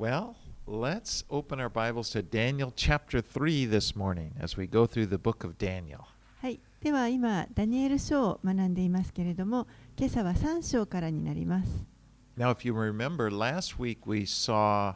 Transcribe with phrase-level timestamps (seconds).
[0.00, 0.36] Well,
[0.66, 5.18] let's open our Bibles to Daniel chapter 3 this morning as we go through the
[5.18, 6.06] book of Daniel.
[6.40, 9.66] はい、では今、ダニエル書を学んでいますけれども、
[9.98, 11.84] 今朝は3章からになります。
[12.38, 14.94] Now, if you remember, last week we saw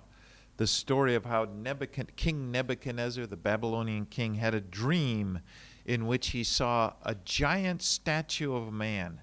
[0.57, 5.41] the story of how Nebuchad- King Nebuchadnezzar, the Babylonian king, had a dream
[5.85, 9.19] in which he saw a giant statue of a man.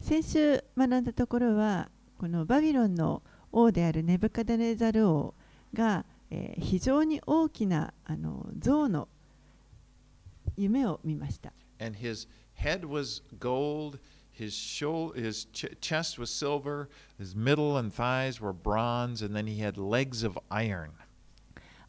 [0.00, 1.88] 先週学んだところは、
[2.18, 3.22] このバビロンの
[3.52, 5.34] 王であるネブカデネザル王
[5.74, 9.08] が、えー非常に大きなあの象の
[10.56, 11.52] 夢を見ました。
[11.80, 12.28] And his
[12.60, 13.98] head was gold,
[14.36, 19.46] his, shoulder, his ch- chest was silver, his middle and thighs were bronze, and then
[19.46, 20.90] he had legs of iron.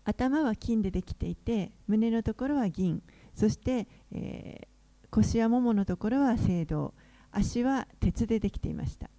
[0.05, 3.01] 頭は金でできていて、胸のところは銀、
[3.33, 4.67] そして、えー
[5.11, 6.93] 腰やもものところは青銅、
[7.31, 9.09] 足は鉄でできていました。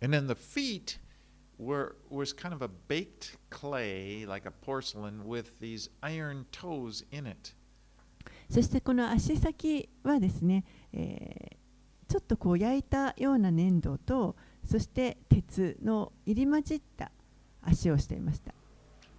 [0.00, 1.00] And then the feet
[1.61, 7.25] were was kind of a baked clay, like a porcelain, with these iron toes in
[7.27, 7.53] it.
[8.49, 11.57] そしてこの足先はですね、えー
[12.09, 17.11] ちょっとこう焼いたような粘土とそして鉄の入り混じった
[17.61, 18.53] 足をしていました。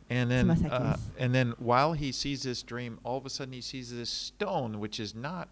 [0.08, 0.98] And then, Tsumasaki uh, desu.
[1.18, 4.80] and then while he sees this dream, all of a sudden he sees this stone,
[4.80, 5.48] which is not,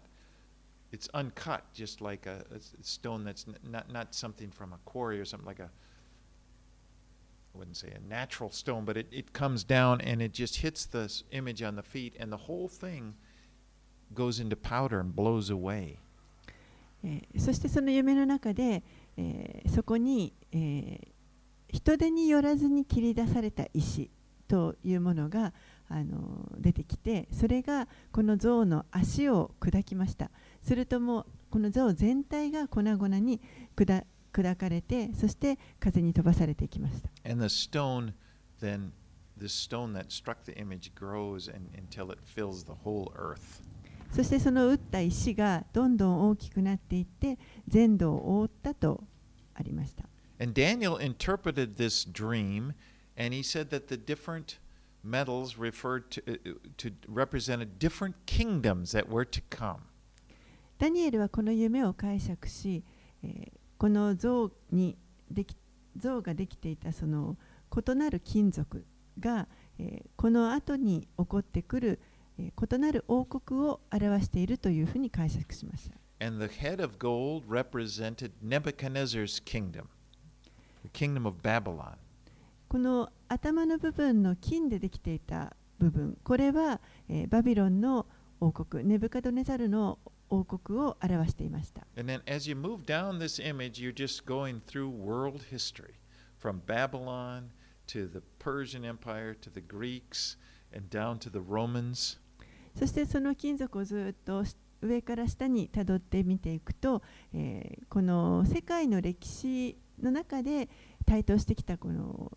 [0.91, 4.79] it's uncut, just like a, a s- stone that's n- not not something from a
[4.85, 5.69] quarry or something like a,
[7.54, 10.86] I wouldn't say a natural stone, but it, it comes down and it just hits
[10.86, 13.14] the s- image on the feet, and the whole thing
[14.14, 15.98] goes into powder and blows away.
[17.04, 18.82] えーそしてその夢の中で、
[19.16, 21.08] えーそこに、えー
[21.74, 24.10] 人手によらずに切り出された石
[24.46, 25.54] というものが、
[25.88, 30.30] あのー出てきてそれがこの象の足を砕きました
[30.62, 33.40] するともうこの象全体が粉々に
[33.76, 38.14] 砕砕かれてそして風に飛ばされていきました And the stone,
[38.60, 38.92] then,
[39.38, 43.62] this stone that struck the image grows and, until it fills the whole earth.
[44.12, 49.04] そしてその打った石がどんどん大きくなっていって全土を覆ったと
[49.54, 50.04] ありました
[50.38, 52.74] And Daniel interpreted this dream,
[53.16, 54.58] and he said that the different
[55.04, 59.82] metals referred to, uh, to represented different kingdoms that were to come.
[60.78, 62.82] ダニエルはこの夢を解釈し、
[63.22, 64.96] えーこの像に
[65.28, 65.56] でき
[65.96, 67.36] 像ができていたその
[67.76, 68.86] 異なる金属
[69.18, 72.00] が、えーこの後に起こってくる、
[72.38, 75.96] えー異なる王国を表しているというふうに解釈しました。
[76.24, 79.86] And the head of gold represented Nebuchadnezzar's kingdom,
[80.84, 81.96] the kingdom of Babylon.
[82.68, 88.06] この頭の部分の金でできていた部分これは、えーバビロンの
[88.38, 89.98] 王国ネブカドネザルの
[90.32, 91.86] 王国を表していました。
[102.74, 104.42] そしてその金属をずっと
[104.80, 107.02] 上から下にたどってみていくと、
[107.34, 110.70] えー、この世界の歴史の中で
[111.04, 112.32] 台頭してきたこの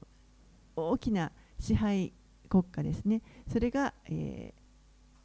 [0.76, 2.12] 大きな支配
[2.50, 3.22] 国家ですね。
[3.50, 4.54] それが、え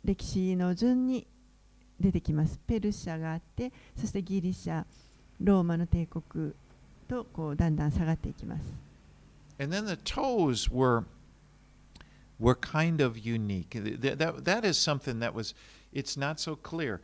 [0.05, 1.27] ー、歴史の順に
[2.01, 4.85] 出てきますペルシャがあってそしてギリシャ
[5.41, 6.53] ローマの帝国
[7.09, 8.63] とこうだんだん下がっていきます
[9.61, 11.05] And then the toes were
[12.39, 13.73] were kind of unique.
[13.73, 15.55] Th- That, that is something that was
[15.93, 17.01] it's not so clear.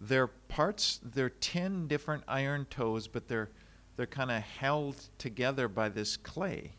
[0.00, 3.50] They're parts they're 10 different iron toes, but they're
[3.98, 6.70] they're kind of held together by this clay.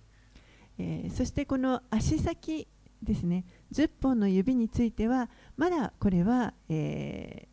[0.79, 2.67] えーそしてこの足先
[3.03, 7.50] ですね10本の指についてはまだこれはわ、えー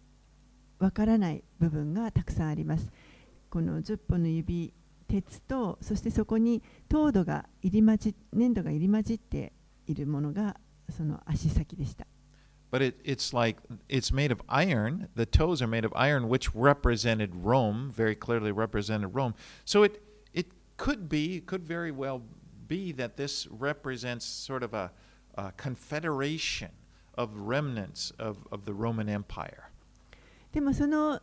[0.79, 2.91] わからない部分がたくさんあります
[3.49, 4.73] この10本の指
[5.07, 9.53] 鉄とそしてそこに糖度が入り混じ粘土が入り混じって
[9.87, 10.57] いるものが
[10.89, 12.07] その足先でした
[12.71, 15.07] But it, it's like it's made of iron.
[15.15, 19.35] The toes are made of iron, which represented Rome, very clearly represented Rome.
[19.63, 20.01] So it
[20.33, 20.47] it
[20.77, 22.23] could be, could very well
[22.67, 24.91] be that this represents sort of a,
[25.35, 26.71] a confederation
[27.15, 29.69] of remnants of, of the Roman Empire.
[30.52, 31.20] でもその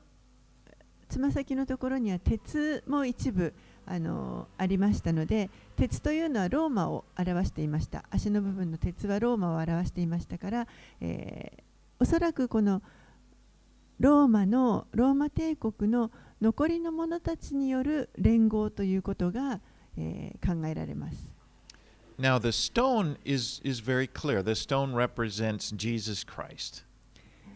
[1.10, 3.54] つま先のところには鉄も一部
[3.86, 10.68] あのありましたので鉄というのはローマを表していました足の部分の鉄はローマを表していましたから、
[11.02, 11.64] えー
[11.98, 12.82] おそらくこの
[14.02, 16.12] ローマのローマ帝国の
[16.42, 19.62] 残りの者たちによる連合ということが、
[19.98, 21.18] えー考えられます。
[22.20, 24.44] Now the stone is is very clear.
[24.44, 26.85] The stone represents Jesus Christ.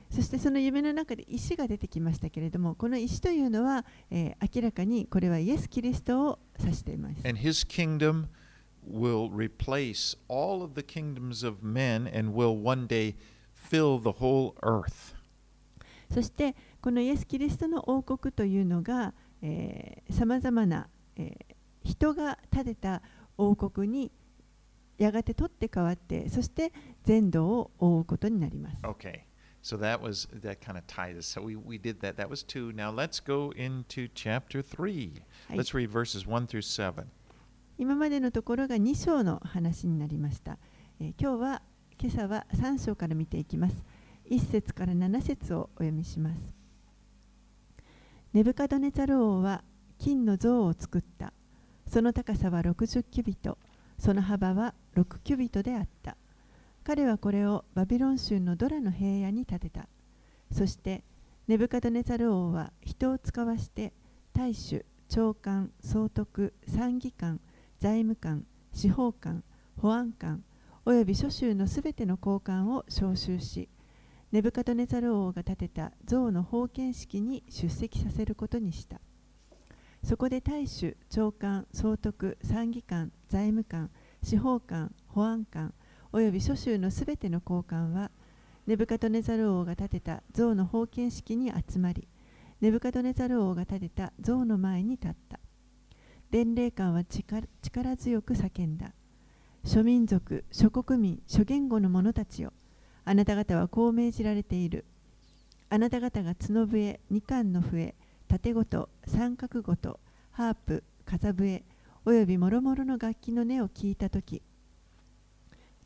[0.09, 7.27] そしてその夢の中で石が出てきましたけれどもこの石というのは、えー明らかにこれはイエス・キリストを指しています。
[7.27, 8.25] And his kingdom
[8.89, 13.15] will replace all of the kingdoms of men and will one day
[13.53, 15.15] fill the whole earth.
[16.11, 19.13] そしてこのイエス・キリストの王国というのが
[20.09, 23.01] さまざまな、えー人が建てた
[23.37, 24.11] 王国に
[24.97, 26.73] やがて取って代わってそして
[27.03, 28.83] 全土を覆うことになります。
[28.83, 29.28] Okay.
[29.61, 31.25] So that was that kind of ties us.
[31.25, 32.15] So we, we did that.
[32.15, 32.71] That was two.
[32.71, 35.13] Now let's go into chapter three.
[35.53, 37.11] Let's read verses one through seven.
[37.77, 40.57] 今までのところが2章の話になりました。
[40.99, 41.61] えー、今日は
[42.01, 43.83] 今朝は3章から見ていきます。
[44.29, 46.53] 1節から7節をお読みします。
[48.31, 49.63] ネブカドネザル王は
[49.97, 51.33] 金の像を作った。
[51.87, 53.57] その高さは60キュビト、
[53.97, 56.15] その幅は6キュビトであった。
[56.89, 59.87] 彼はこれをバビロン州のドラの平野に建てた。
[60.51, 61.03] そして
[61.47, 63.93] ネブカドネザル王は人を使わして
[64.33, 67.41] 大衆、長官、総督、参議官、
[67.77, 68.43] 財務官、
[68.73, 69.43] 司法官、
[69.77, 70.43] 保安官、
[70.83, 73.69] および諸州のすべての高官を招集し、
[74.31, 78.99] ネブカドネザル王が建てた像の封建式に出席させることにした。
[80.03, 83.91] そこで大衆、長官、総督、参議官、財務官、
[84.23, 85.71] 司法官、保安官、
[86.11, 88.09] および諸州のすべての高官は、
[88.65, 92.07] ネブカドネザル王が建てた像の封建式に集まり、
[92.61, 95.39] ネブカドネザル王が建てた像の前に立った。
[96.31, 98.93] 伝令官は力強く叫んだ。
[99.63, 102.53] 諸民族、諸国民、諸言語の者たちよ。
[103.05, 104.85] あなた方はこう命じられている。
[105.69, 107.93] あなた方が角笛、二冠の笛、
[108.27, 109.99] 盾ごと、三角ごと、
[110.31, 111.63] ハープ、風笛、
[112.03, 114.41] およびもろもろの楽器の音を聞いたとき、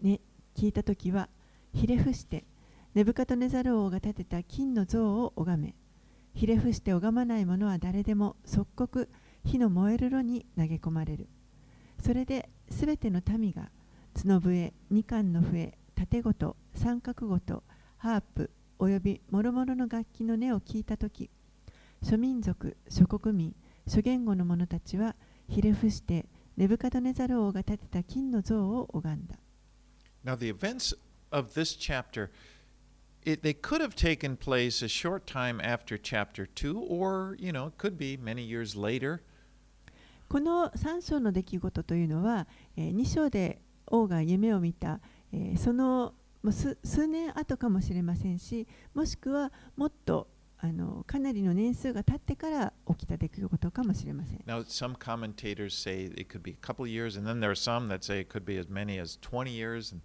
[0.03, 0.19] ね、
[0.55, 1.29] 聞いたときは、
[1.73, 2.45] ひれ伏して、
[2.93, 5.75] ネブカトネザル王が建てた金の像を拝め、
[6.35, 9.09] ひれ伏して拝まない者は誰でも即刻
[9.45, 11.27] 火の燃える炉に投げ込まれる。
[12.01, 13.69] それですべての民が
[14.13, 17.63] 角笛、二冠の笛、盾ごと、三角ごと、
[17.97, 21.29] ハープ、および諸々の楽器の音を聞いたとき、
[22.01, 23.55] 諸民族、諸国民、
[23.87, 25.15] 諸言語の者たちは
[25.47, 26.25] ひれ伏して
[26.57, 29.37] ネブカドネザル王が建てた金の像を拝んだ。
[30.23, 30.93] Now the events
[31.31, 32.31] of this chapter
[33.25, 37.67] it, they could have taken place a short time after chapter 2 or you know
[37.67, 39.21] it could be many years later
[40.29, 44.99] この3章の出来事というのは、えー、2章で王が夢を見た、
[45.31, 50.27] えー、そのもう数年後かもしれませんしもしくはもっと
[50.57, 54.39] あのかなりの年数が経ってから起きた出来事かもしれません。
[54.47, 58.05] Now, some commentators say it could be a couple years, and then there are some that
[58.05, 59.91] say it could be as many as 20 years.
[59.91, 60.01] And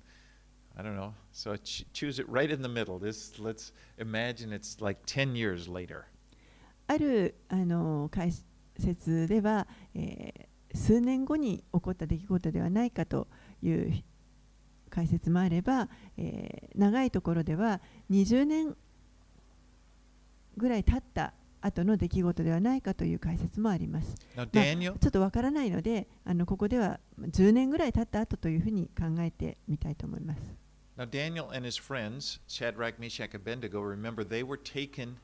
[0.78, 1.12] I don't know.
[1.32, 3.00] So ch choose it right in the middle.
[3.00, 6.04] This, let's imagine it's like 10 years later.
[6.86, 8.32] あるあの解
[8.78, 13.26] 説では、えー、数年後に起こった出来事ではないかと
[13.60, 14.02] いう
[14.88, 17.80] 解説もあれば、えー、長いところでは
[18.10, 18.76] 20年
[20.56, 24.14] ぐらい経った後の出来事ではないかという解説もあります。
[24.36, 30.67] Now, まあ、ちょっとわからないので、あのここでは10年ぐらい経った後というふうに考えてみたいと思います。
[30.98, 35.16] Now, Daniel and his friends, Shadrach, Meshach, and Abednego, remember they were taken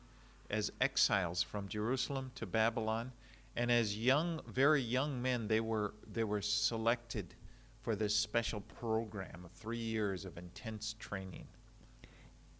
[0.48, 3.10] as exiles from Jerusalem to Babylon,
[3.56, 7.34] and as young, very young men, they were, they were selected
[7.82, 11.46] for this special program of three years of intense training.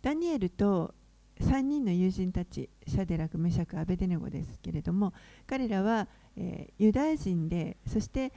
[0.03, 0.93] ダニエルと
[1.41, 5.15] 3人の友人たち、シャデラク、メシャク、アベデネゴですけれども、
[5.47, 8.33] 彼らは、えー、ユダヤ人で、そして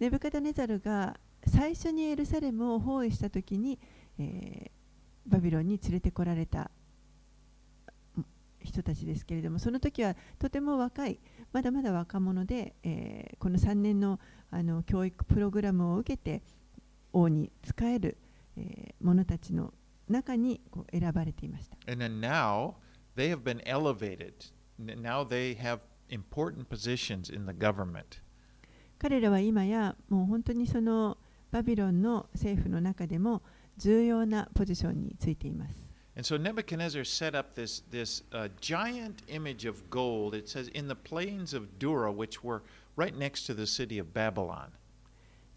[0.00, 3.78] ネブカダネザルが最初にエルサレムを包囲したときに、
[4.18, 6.70] えー、バビロンに連れてこられた
[8.62, 11.20] 人たちですけれども、その時はとても若い、
[11.52, 14.18] まだまだ若者で、えー、この3年の
[14.50, 16.42] あの教育プログラムを受けて
[17.12, 18.16] 王に仕える、
[18.56, 19.74] えー、者たちの
[20.08, 21.76] 中にこう選ばれていました。
[21.90, 22.74] And then now
[23.16, 24.32] they have been elevated.
[24.78, 28.22] Now they have important positions in the government.
[28.98, 31.18] 彼らは今やもう本当にその
[31.50, 33.42] バビロンの政府の中でも
[33.78, 35.88] 重要なポジションについています。
[36.16, 40.96] And so Nebuchadnezzar set up this, this uh, giant image of gold, it says, in the
[40.96, 42.62] plains of Dura, which were
[42.96, 44.72] right next to the city of Babylon.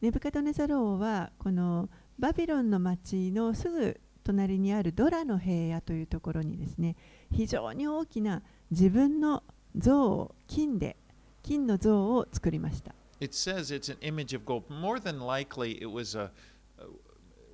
[0.02, 6.96] ネブカドネザロ王はこのバビロンの町のすぐ隣にあるドラの平野というところにですね
[7.32, 9.44] 非常に大きな自分の
[9.76, 10.98] 像を金で
[11.42, 12.94] 金の像を作りました。
[13.20, 14.64] It says it's an image of gold.
[14.70, 16.32] More than likely, it was a,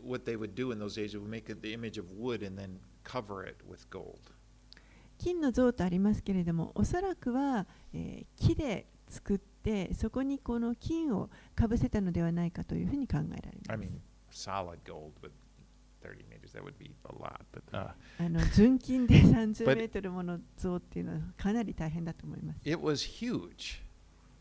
[0.07, 1.15] what they would do in those days.
[1.17, 4.19] Would make it the image of wood and then cover it with gold.
[5.17, 13.83] 金の像とありますけれども、おそらくは、えー、木で作っててそこにこの金をかぶせたのではないかというふうに考えられ I ま
[14.31, 15.31] す mean, solid gold, but
[16.01, 17.41] 30 meters, that would be a lot.
[17.51, 23.81] But uh, あの純金で30 But- メートルもの像っていうのはかなり大変だと思います it was huge.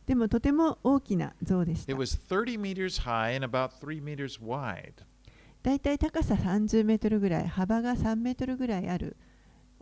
[0.06, 4.92] でもとても大きな像でし It た was 30 meters high and about 3 meters wide.
[5.66, 9.16] だいたい高さ30メートルぐらい幅が3メートルぐらいある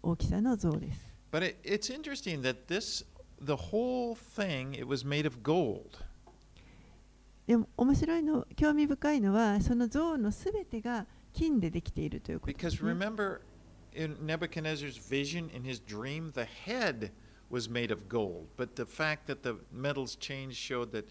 [0.03, 3.05] 大きさの像です But it, it's interesting that this,
[3.39, 5.99] the whole thing, it was made of gold.
[7.47, 13.41] でも面白いの興味深いのはその像のすべてが金でできているということで Because す、ね、remember,
[13.93, 17.11] in Nebuchadnezzar's vision, in his dream, the head
[17.51, 18.47] was made of gold.
[18.57, 21.05] But the fact that the metals changed showed that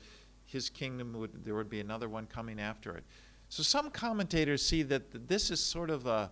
[0.48, 3.04] his kingdom would, there would be another one coming after it.
[3.54, 6.32] So some commentators see that this is sort of a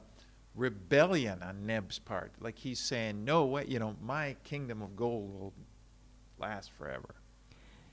[0.56, 2.32] rebellion on Neb's part.
[2.42, 5.54] Like he's saying, no way, you know, my kingdom of gold will
[6.40, 7.14] last forever.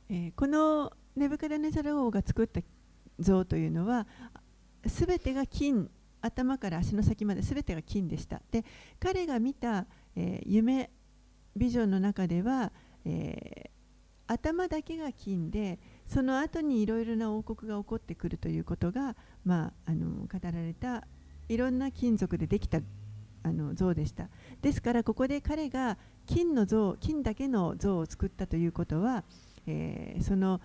[0.08, 2.62] えこのネブカデネザル王が作った
[3.18, 4.06] 像というのは
[4.86, 5.90] すべてが金
[6.22, 8.64] 頭から足の先まですべてが金でしたで
[8.98, 9.84] 彼が見た、
[10.16, 10.88] えー夢
[11.54, 12.72] ビジョンの中では、
[13.04, 13.78] えー
[14.28, 21.04] 頭だけが金でその後にいろいろな王国が起こってくるということが、まあ、あの語られた
[21.48, 22.80] いろんな金属でできた
[23.42, 24.28] あの像でした
[24.62, 29.24] ですからここで彼が金の像金だけの像を作ったということは、
[29.66, 30.60] えーその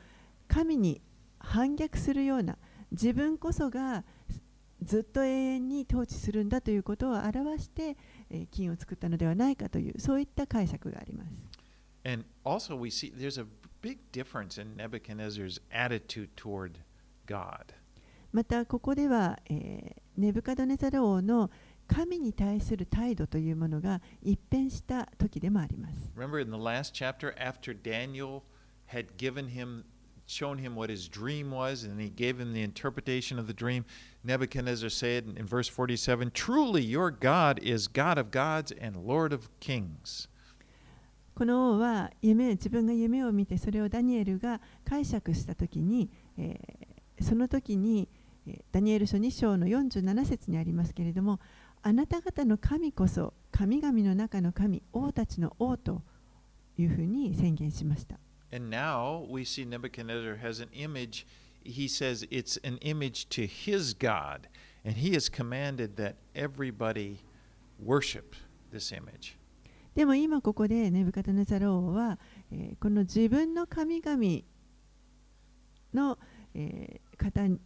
[0.47, 1.01] 神に
[1.39, 2.57] 反逆するような
[2.91, 4.03] 自分こそが
[4.83, 7.97] ずっと永遠に統治するんだということを表して、
[8.29, 11.31] えー金を作ったのではないかというそういった解釈があります。
[12.05, 13.45] And also, we see there's a
[13.82, 16.78] big difference in Nebuchadnezzar's attitude toward
[17.26, 17.74] God.
[18.32, 21.48] またここでは、えーネブカドネザル王の
[21.86, 26.10] 神に対する態度というものが一変した時でもあります。
[26.16, 28.42] Remember in the last chapter, after Daniel
[28.92, 29.84] had given him,
[30.26, 33.84] shown him what his dream was, and he gave him the interpretation of the dream,
[34.24, 39.48] Nebuchadnezzar said in verse 47 Truly, your God is God of gods and Lord of
[39.60, 40.26] kings.
[41.35, 48.09] この王は夢自分が夢を見てそれをダニエルが解釈した時に、えーその時に、
[48.71, 51.39] ダニエル書2章の47節にありますけれども
[51.81, 56.01] あなた方の神こそ神々の中の神王たちの王と
[56.77, 58.17] いうふうに宣言しました
[58.51, 61.25] And now we see Nebuchadnezzar has an image.
[61.63, 64.49] He says it's an image to his God,
[64.85, 67.19] and he has commanded that everybody
[67.79, 68.35] worship
[68.71, 69.37] this image.
[69.95, 72.19] でも今ここでネブカドネザル王は、
[72.51, 74.17] えーこの自分の神々
[75.93, 76.17] の、
[76.55, 77.59] えー方に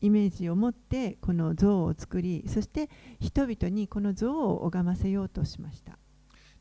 [0.00, 2.88] イメージを持ってこの像を作りそして
[3.20, 5.98] 人々にこの像を拝ませようとしました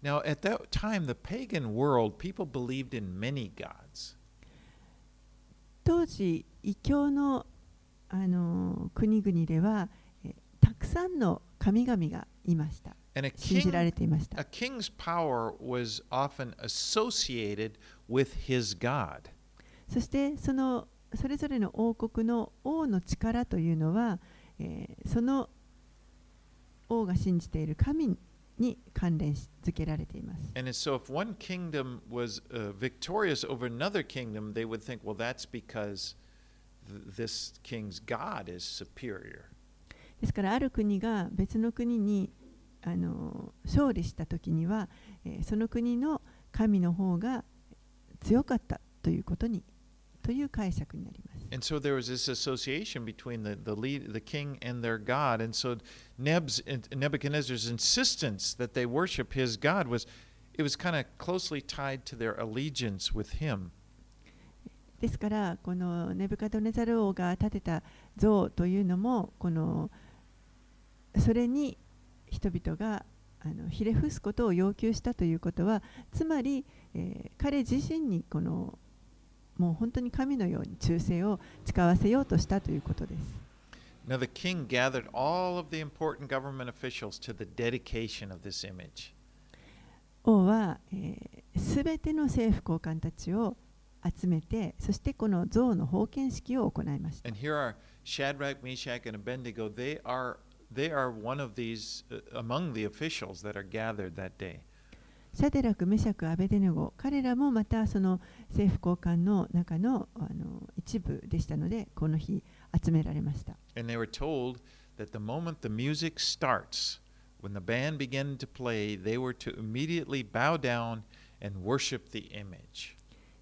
[0.03, 4.17] Now, at that time, the pagan world, people believed in many gods.
[5.83, 7.45] 当時異教の、
[8.09, 9.89] あのー国々では、
[10.23, 12.95] えーたくさんの神々がいました
[13.35, 14.39] 信じられていました。
[19.87, 24.19] そしてそのそれぞれの王国の王の力というのは、
[24.59, 25.49] えー、その
[26.87, 28.17] 王が信じている神
[28.57, 30.51] に関連し続けられています。
[40.21, 42.31] ですからある国が別の国に
[42.83, 44.89] あの勝利した時には、
[45.25, 46.21] えーその国の
[46.51, 47.45] 神の方が
[48.19, 49.63] 強かったということに
[50.21, 51.47] という解釈になります。
[51.51, 55.41] And so there was this association between the, the lead, the king and their God.
[55.41, 55.77] And so
[56.17, 56.61] Neb's,
[56.95, 60.07] Nebuchadnezzar's insistence that they worship his God was,
[60.53, 63.71] it was kind of closely tied to their allegiance with him.
[65.01, 67.81] ですからこのネブカドネザル王が建てた
[68.17, 69.89] 像というのもこの
[71.17, 71.75] それに
[72.31, 73.05] 人々が
[73.43, 78.77] あのひれ伏すことを要求したということはつまり、えー彼自身にこの
[79.57, 83.21] もう本当に神のように忠誠を誓わせようとしたということです。
[84.07, 89.13] Now the king gathered all of the important government officials to the dedication of this image.
[90.23, 90.79] 王は
[91.55, 93.57] すべ、ての政府高官たちを
[94.03, 97.29] 集めてそしてこの像の封建式を行いました。
[97.29, 99.69] And here are Shadrach, Meshach, and Abednego.
[99.69, 100.37] They are
[100.73, 104.61] They are one of these among the officials that are gathered that day.
[105.33, 106.49] シャデラク、メシャク、アベ、
[106.97, 112.43] 彼らもまたその政府高官の中の,あの一部でしたので、この日
[112.83, 113.53] 集められました。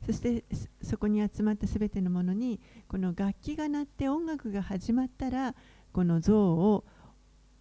[0.06, 5.56] そしてそ,そこに集まったすべてのものに、この楽器が鳴って音楽が始まったら、
[5.92, 6.86] この像を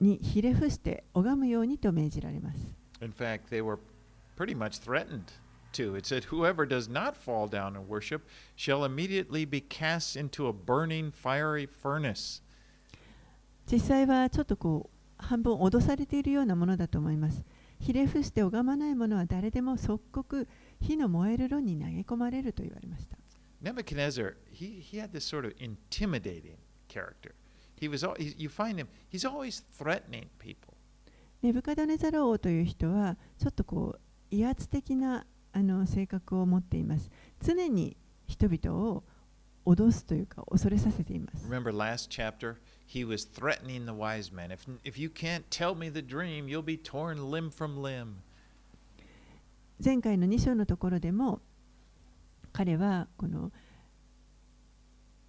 [0.00, 2.58] にひれ伏して拝むようにと命じられます。
[3.00, 3.78] In fact, they were
[4.36, 5.24] pretty much threatened
[5.72, 5.96] to.
[5.96, 8.22] It said, Whoever does not fall down and worship
[8.56, 12.42] shall immediately be cast into a burning fiery furnace.
[13.70, 17.44] 実際はちょっとこう半分脅されているようなものだと思います。
[17.80, 20.48] ひれ伏して拝まない者は誰でも即刻
[20.80, 23.16] 火の燃える炉に投げ込まれると言われました。
[23.62, 26.56] Nebuchadnezzar, he, he had this sort of intimidating
[26.88, 27.34] character.
[27.78, 28.04] He was,
[28.36, 30.74] you find him, he's always threatening people.
[31.40, 37.10] ネブカドネザル王という人はちょっとこう威圧的なあの性格を持っています。
[37.40, 39.04] 常に人々を
[39.64, 41.46] 脅すというか恐れさせています。
[41.48, 42.56] Remember last chapter,
[42.86, 44.50] he was threatening the wise men.
[44.50, 48.14] If, if you can't tell me the dream, you'll be torn limb from limb.
[49.82, 51.40] 前回の2章のところでも
[52.52, 53.52] 彼はこの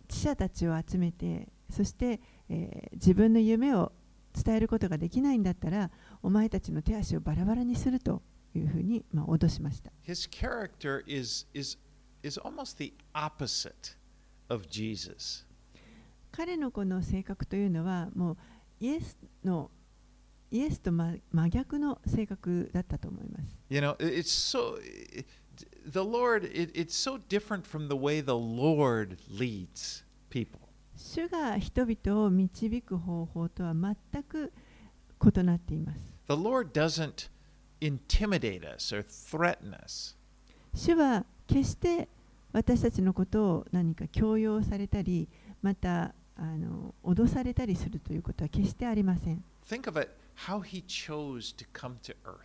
[0.08, 3.92] 知者たちを集めてそして、えー、自分の夢を
[4.34, 5.92] 伝えることができないんだったら
[6.22, 8.22] お前たちの手足をバラバラにすると
[8.56, 9.92] いうふうに、まあ、脅しました。
[10.06, 11.78] His character is, is,
[12.24, 13.98] is almost the opposite
[14.50, 15.46] of Jesus.
[16.32, 18.38] 彼のこの性格というのはもう
[18.80, 19.72] イエスの
[20.52, 23.56] イエスと真逆の性格だったと思います。
[23.70, 24.80] You know, it's so,
[25.86, 30.69] the Lord, it, it's so different from the way the Lord leads people.
[31.00, 34.52] 主が人々を導く方法とは全く
[35.24, 36.00] 異なっています。
[36.28, 37.30] The Lord doesn't
[37.80, 40.18] intimidate us or threaten us.
[40.76, 42.10] 主は決して
[42.52, 45.30] 私たちのことを何か強要されたり、
[45.62, 49.44] またあの脅されたりするということは決してありません。
[49.66, 50.12] Think of it
[50.48, 52.40] how he chose to come to earth.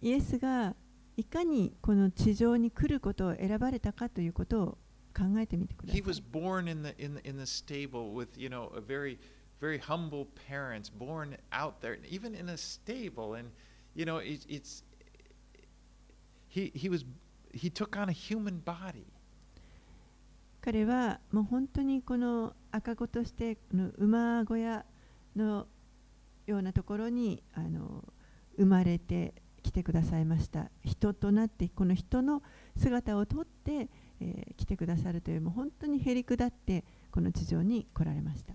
[0.00, 0.74] イエスが
[1.16, 4.78] いかにこの地上に来ることを選ばれたかということを
[5.14, 6.02] 考えてみてください。
[6.02, 9.18] He was born in the, in the, in the stable with, you know, a very,
[9.60, 13.38] very humble parents, born out there, even in a stable.
[13.38, 13.50] And
[13.94, 14.82] you know, it, it's
[16.48, 17.04] he he was
[17.52, 19.06] he took on a human body.
[20.60, 24.84] 彼はもう本当にこの赤子としての馬小屋
[25.36, 25.66] の
[26.46, 28.02] ようなところにあの
[28.56, 30.70] 生まれてきてくださいました。
[30.82, 32.42] 人となってこの人の
[32.76, 33.88] 姿をとって、
[34.20, 38.54] えー、来てくださるという、もう本当にへりくって、この地上に来られました。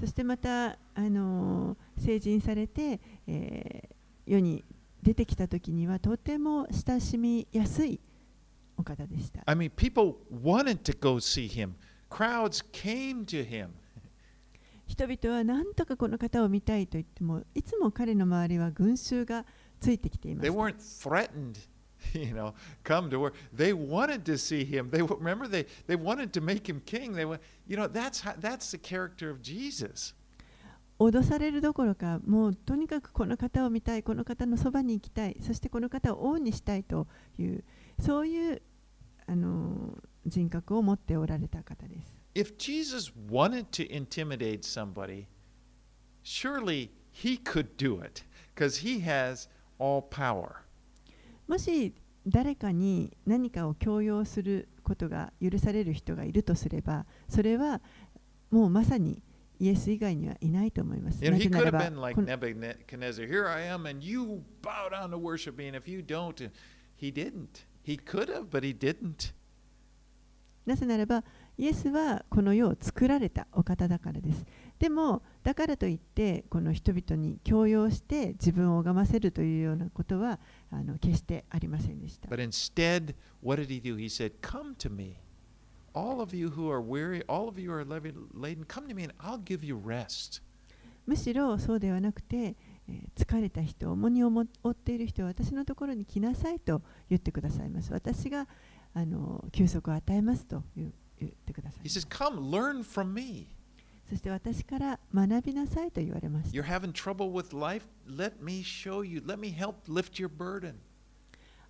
[0.00, 4.64] そしてまた、あのー、成人されて、えー、世に
[5.02, 8.00] 出てきたときには、とても親しみやすい
[8.76, 9.42] お方でした。
[14.86, 19.44] 人々は何とかこの方を見たいと言っても、いつも彼の周りは群衆が。
[19.82, 20.48] ついてきています。
[20.48, 21.58] They weren't threatened.
[22.14, 23.34] you know, come to work.
[23.54, 24.90] They wanted to see him.
[24.90, 27.12] They remember they, they wanted to make him king.
[27.12, 30.14] They went, you know, that's how, that's the character of Jesus.
[30.98, 37.64] 脅されるどころか、もうとにかくこの方を見たい、この方のそばに行きたい、そしてこの方を王にしたいという、
[37.98, 38.62] そういう
[39.26, 42.22] あの人格を持っておられた方です。
[42.34, 45.26] If Jesus wanted to intimidate somebody,
[46.22, 48.22] surely he could do it
[48.54, 49.48] because he has
[51.48, 51.94] もし
[52.26, 57.80] 誰かに何かを強要することが許される人がいるとすれば、それは
[58.50, 59.22] もうまさに
[59.58, 61.22] イエス以外にはいないと思います。
[70.64, 71.24] なぜならば、
[71.58, 74.44] イエスはこの世を作られたお方だからです。
[74.82, 80.40] でもだからといってこの人々に強要して自分を拝ませるというようなことは
[80.72, 82.28] あの決してありませんでした。
[82.30, 83.14] Instead,
[83.44, 85.20] he he
[91.06, 97.92] むしろそうではなくて、えー、疲れた人、重荷を負っている人は私のところに来なさいと言ってくださいます。
[97.92, 98.48] 私が
[98.94, 100.92] あの休息を与えますと言
[101.28, 102.00] ってくださいます。
[102.00, 103.61] He says, Come, learn from me.
[104.12, 106.60] そして私から学びなさいと言われました。
[106.60, 107.86] You're having trouble with life?
[108.06, 109.22] Let me show you.
[109.26, 110.74] Let me help lift your burden.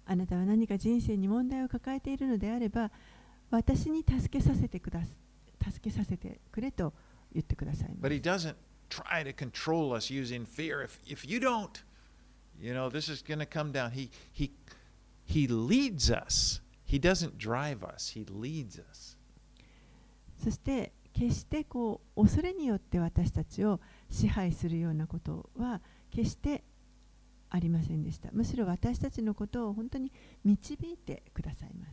[0.06, 2.90] あなたは何か人生に問題を抱えているのであれば、
[3.52, 5.02] 私に助けさせてくだ
[5.70, 6.92] 助けさせてくれと
[7.32, 7.90] 言ってください。
[8.00, 8.56] But he doesn't
[8.90, 10.82] try to control us using fear.
[10.82, 11.70] If, if you don't,
[12.60, 13.92] you know, this is going to come down.
[13.92, 14.50] He, he,
[15.24, 16.60] he leads us.
[16.84, 18.16] He doesn't drive us.
[18.16, 19.16] He leads us.
[20.42, 26.64] そして決してこう恐れによって私たちを支配するようなことは決して
[27.50, 28.30] ありませんでした。
[28.32, 30.10] むしろ私たちのことを本当に
[30.44, 31.92] 導いてくださいます。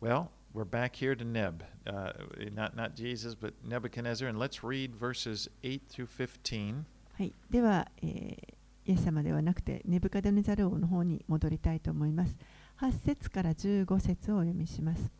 [0.00, 2.12] Well, we're back here to Neb, uh,
[2.54, 6.84] not, not Jesus, but Nebuchadnezzar, and let's read verses 8 through 15.
[7.18, 12.36] はい、では、えーイエス様ではなくてネブカドネザル王の方に戻りたいと思います。
[12.80, 15.12] 8節から15節をお読みします。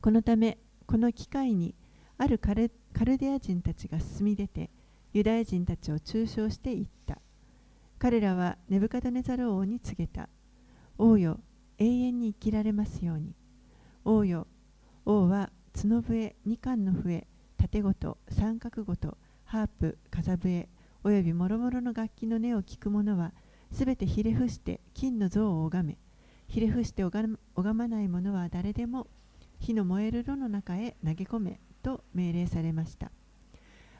[0.00, 0.58] このため、
[0.92, 1.74] この機会に
[2.18, 2.70] あるカル
[3.16, 4.68] デア人たちが進み出て、
[5.14, 7.16] ユダヤ人たちを中傷して言った。
[7.98, 10.28] 彼らはネブカドネザル王に告げた。
[10.98, 11.40] 王よ、
[11.78, 13.34] 永遠に生きられますように。
[14.04, 14.46] 王よ、
[15.06, 17.26] 王は角笛、二冠の笛、
[17.56, 20.68] 盾ごと、三角ごと、ハープ、風笛、
[21.04, 23.32] および諸々の楽器の音を聞く者は、
[23.70, 25.96] すべてひれ伏して金の像を拝め、
[26.48, 29.06] ひれ伏して拝まない者は誰でも
[29.62, 33.12] 火の燃える炉の中へ投げ込めと命令されました。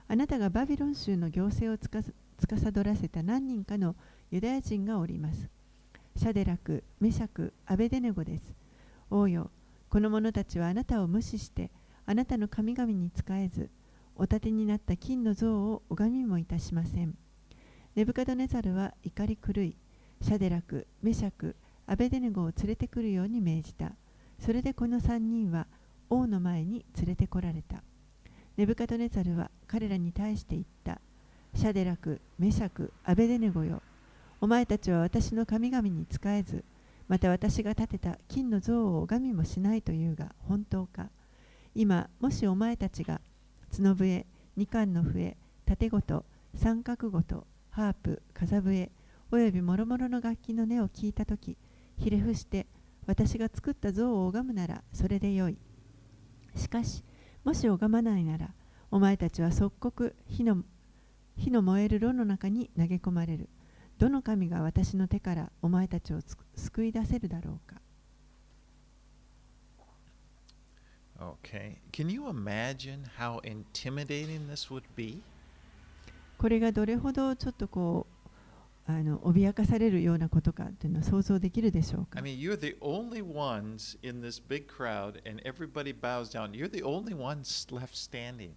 [0.08, 3.94] あなたがバビロン州の行政をつか司らせた何人かの
[4.32, 5.48] ユダヤ人がおります。
[6.16, 8.52] シャデラク、メシャク、アベデネゴです。
[9.08, 9.52] 王よ、
[9.88, 11.70] この者たちはあなたを無視して、
[12.06, 13.70] あなたの神々に仕えず、
[14.16, 17.14] お立てになった金の像を拝みもいたしません。
[17.94, 19.76] ネブカドネザルは怒り狂い、
[20.22, 21.54] シャデラク、メシャク、
[21.86, 23.92] アベデネゴを連れてくるように命じた。
[24.44, 25.68] それでこの3人は
[26.10, 27.84] 王の前に連れてこられた。
[28.56, 31.00] ネブカドネザルは彼らに対して言った。
[31.54, 33.80] シャデラク、メシャク、アベデネゴよ。
[34.40, 36.64] お前たちは私の神々に仕えず、
[37.06, 41.10] また私が建てた金の像を拝みもしないというが本当か。
[41.76, 43.20] 今、もしお前たちが
[43.70, 44.26] 角笛、
[44.56, 46.24] 二冠の笛、盾ごと、
[46.56, 48.90] 三角ごと、ハープ、風笛、
[49.30, 51.56] および諸々の楽器の音を聞いたとき、
[51.96, 52.66] ひれ伏して
[53.06, 55.58] 私が作った像を拝むならそれでよい。
[56.54, 57.02] しかし、
[57.44, 58.50] もし拝まないなら、
[58.90, 60.62] お前たちは即刻火の
[61.36, 63.48] 火の燃える炉の中に投げ込まれる。
[63.98, 66.20] どの神が私の手からお前たちを
[66.56, 67.80] 救い出せるだろうか。
[71.18, 71.76] Okay.
[71.92, 75.22] Can you imagine how intimidating this would be?
[76.36, 78.21] これがどれほどちょっとこう
[78.86, 82.24] あの脅かされるようなことかというのは想像できるでしょうか I。
[82.24, 86.52] mean, you're the only ones in this big crowd, and everybody bows down.
[86.52, 88.50] You're the only ones left standing.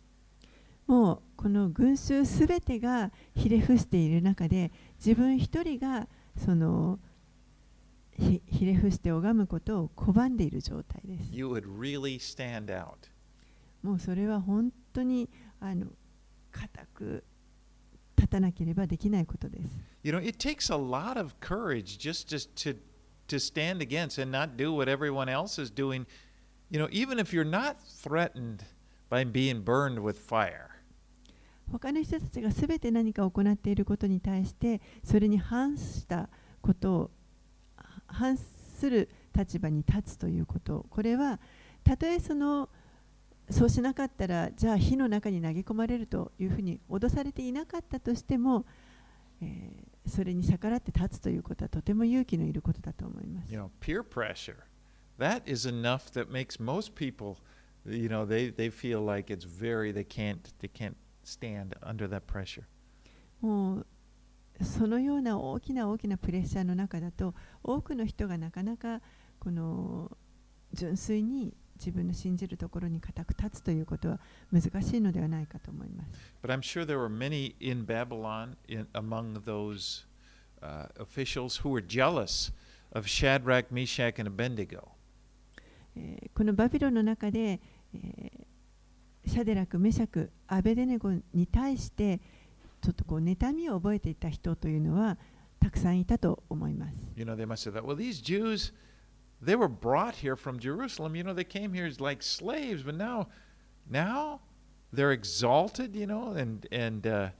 [0.88, 4.72] もうこの群衆すべてがひれ伏している中で
[5.04, 6.08] 自分一人が
[6.38, 7.00] その
[8.18, 11.30] ひひれ伏して拝むことを拒んでいる状態です。
[11.32, 13.10] You would really stand out.
[13.84, 15.88] もうそれは本当にあの
[16.52, 17.24] 固く
[18.16, 19.95] 立たなければできないことです。
[20.06, 22.80] You know, it takes a lot of courage just to, to,
[23.28, 26.06] to stand against and not do what everyone else is doing.
[26.70, 28.64] You know, even if you're not threatened
[29.10, 30.70] by being burned with fire.
[31.72, 36.30] 他の人たちがすべて何か行っていることに対してそれに反した
[36.62, 37.12] ことを
[38.06, 41.40] 反する立場に立つということこれは
[41.84, 42.70] たとえその
[43.50, 48.66] そうしなかったらじゃあ火の中に投げ込まれるというふうに脅されていなかったとしても、
[49.42, 53.52] えーそれに逆らって立つということはとても勇気のいることだと思います。
[53.54, 54.58] You know, peer pressure.
[55.18, 57.38] That is enough that makes most people,
[57.86, 62.22] you know, they, they feel like it's very they can't they can't stand under that
[62.28, 62.64] pressure.
[63.42, 63.86] もう
[64.62, 69.02] そのような大きな大きなプレッシャーの中だと多くの人がなかなか
[69.40, 70.12] この
[70.74, 74.20] 純粋に自分の信じるところに固く立つということは
[74.52, 76.10] 難しいのではないかと思います。
[76.62, 76.86] Sure
[77.60, 77.86] in
[78.68, 78.86] in,
[79.44, 80.06] those,
[80.62, 80.88] uh,
[83.02, 84.14] Shadrach, Meshach,
[85.98, 87.62] えー、このバビロンの中で、
[87.94, 92.20] えー、シャデラク、メシャク、アベデネゴに対して
[92.82, 95.18] ちょっとこう妬みを覚えていた人というのは
[95.60, 96.96] たくさんいたと思います。
[97.16, 98.74] You know, they must have thought, well, these Jews,
[99.41, 101.17] they were brought here from Jerusalem.
[101.17, 103.29] You know, they came here as like slaves, but now,
[103.89, 104.41] now
[104.93, 105.97] they're exalted.
[105.97, 107.31] You know, and and uh,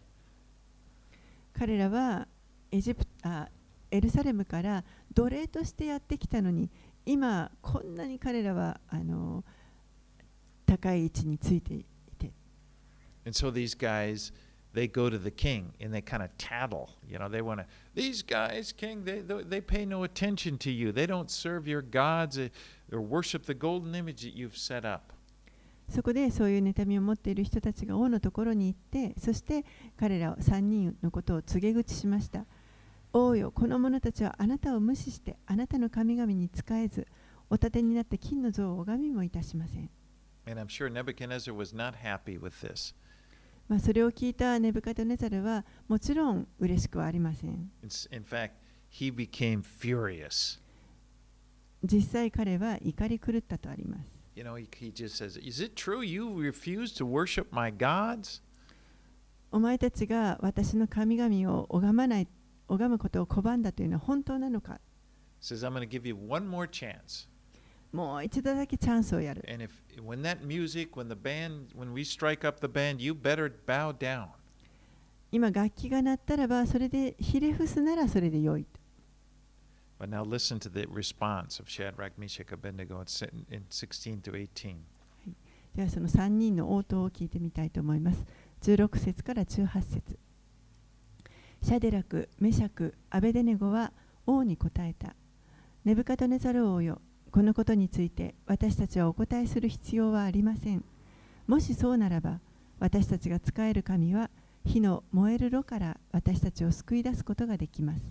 [1.53, 2.27] 彼らは
[2.71, 3.49] エジプあ
[3.91, 6.71] エルサレムから奴隷としてやってきたのに
[7.05, 9.45] 今こんなに彼らはあの
[10.65, 11.85] 高い位置についてい
[12.19, 12.33] て
[13.25, 14.33] and so these guys,
[14.76, 16.92] they go to the king and they kind of tattle.
[17.10, 17.66] You know, they want to.
[17.96, 20.92] These guys, king, they they pay no attention to you.
[20.92, 22.50] They don't serve your gods uh,
[22.92, 25.14] or worship the golden image that you've set up.
[25.88, 29.64] そこでそういう妬みを持っている人たちが王のところに行ってそして
[30.00, 32.46] 彼ら3人のことを告げ口しました
[33.14, 37.06] 王よこの者たちはあなたを無視してあなたの神々に仕えず
[37.52, 39.88] お立てになって金の像を拝みもいたしません
[40.48, 42.94] And I'm sure Nebuchadnezzar was not happy with this.
[43.68, 47.72] まあ、それを聞いたネブカドネザルはもちろん嬉しくはありません。
[48.12, 48.52] In fact,
[48.92, 50.60] he became furious.
[51.84, 54.16] 実際彼は怒り狂ったとあります。
[54.36, 58.42] You know, he, just says, Is it true you refuse to worship my gods?
[59.52, 62.28] お前たちが私の神々を拝まない
[62.68, 64.80] 拝むことを拒んだというのは本当なのか
[65.46, 67.28] says, I'm going to give you one more chance.
[67.96, 69.44] もう一度だけチャンスをやる。
[69.50, 69.70] And if
[70.04, 73.96] when that music, when the band, when we strike up the band, you better bow
[73.98, 74.28] down.
[75.32, 78.66] 今楽器が鳴ったらばそれでひれ伏すならそれでよい。
[79.98, 84.76] But now listen to the response of Shadrach, Meshach, Abednego in se- in 16 to 18.
[85.74, 88.26] ではその3人の応答を聞いてみたいと思います。
[88.62, 90.20] 16節から18節
[91.62, 93.92] シャデラク、メシャク、アベデネゴは
[94.26, 95.16] 王に答えた。
[95.84, 97.02] ネブカドネザル王よ、
[97.36, 100.86] このことについて私たちはお答えする必要はありません。
[101.48, 102.40] もしそうならば、
[102.80, 104.30] 私たちが仕える神は
[104.64, 108.02] 火の燃える炉から私たちを救い出すことができます。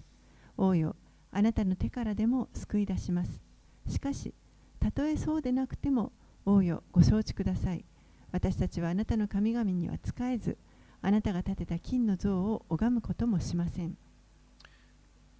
[0.59, 0.95] 王よ、
[1.33, 3.41] あなたの手からでも救い出します。
[3.89, 4.35] しかし、
[4.79, 6.13] たとえそうでなくても、
[6.45, 7.87] 王よ、ご承知ください。
[8.31, 10.59] 私たちはあなたの神々には仕えず、
[11.01, 13.97] あなたが建てた金の像を拝むこともしません。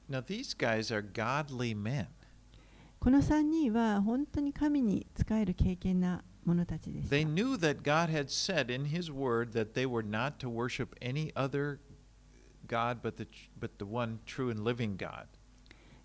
[0.09, 2.07] Now, these guys are godly men.
[3.05, 7.11] この3人は本当に神に仕える経験な者たちでした。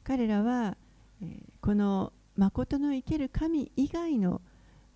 [0.03, 0.75] 彼らは、
[1.21, 4.41] え、この誠の生ける神以外の、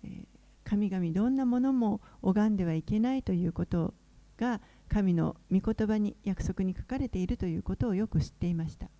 [0.02, 0.26] え、
[0.62, 3.94] 神々どんなものも拝んではいけないということ
[4.36, 8.90] が神の御言葉に約束に書かれているということをよく知っていました。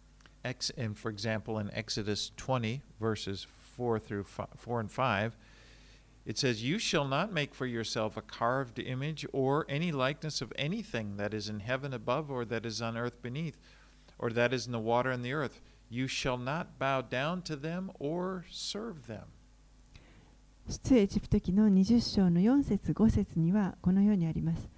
[0.44, 5.38] Ex, and for example, in Exodus 20, verses 4 through 5, 4 and 5,
[6.26, 10.54] it says, You shall not make for yourself a carved image or any likeness of
[10.56, 13.58] anything that is in heaven above, or that is on earth beneath,
[14.18, 15.60] or that is in the water and the earth.
[15.90, 19.34] You shall not bow down to them or serve them.
[20.68, 24.70] 出エジプト記の20章の4節5節にはこのようにあります。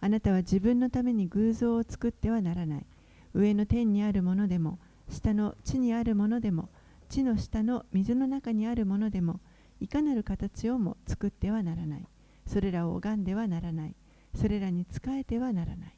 [0.00, 2.86] あなたは自分のために偶像を作ってはならない。
[3.34, 4.78] 上の天にあるものでも、
[5.09, 6.69] 下の地にあるものでも、
[7.09, 9.39] 地の下の水の中にあるものでも、
[9.79, 12.07] いかなる形をも作ってはならない。
[12.45, 13.95] それらを拝んではならない。
[14.35, 15.93] それらに仕えてはならない。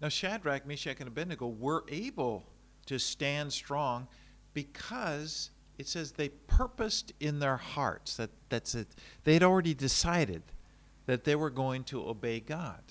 [0.00, 2.42] Now, Shadrach, Meshach, and Abednego were able
[2.86, 4.06] to stand strong
[4.52, 8.88] because it says they purposed in their hearts that that's it.
[9.24, 10.42] They had already decided
[11.06, 12.82] that they were going to obey God.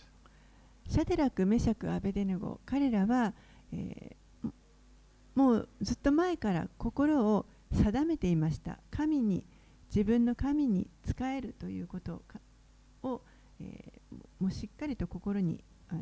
[0.89, 3.33] シャデラク、メシャク、アベデネゴ、彼らは、
[3.71, 4.22] えー
[5.35, 8.79] もうずっと前から心を定めていました。
[8.91, 9.45] 神に、
[9.89, 12.39] 自分の神に仕えるということか
[13.03, 13.21] を、
[13.59, 14.03] えー
[14.39, 16.01] もうしっかりと心にあの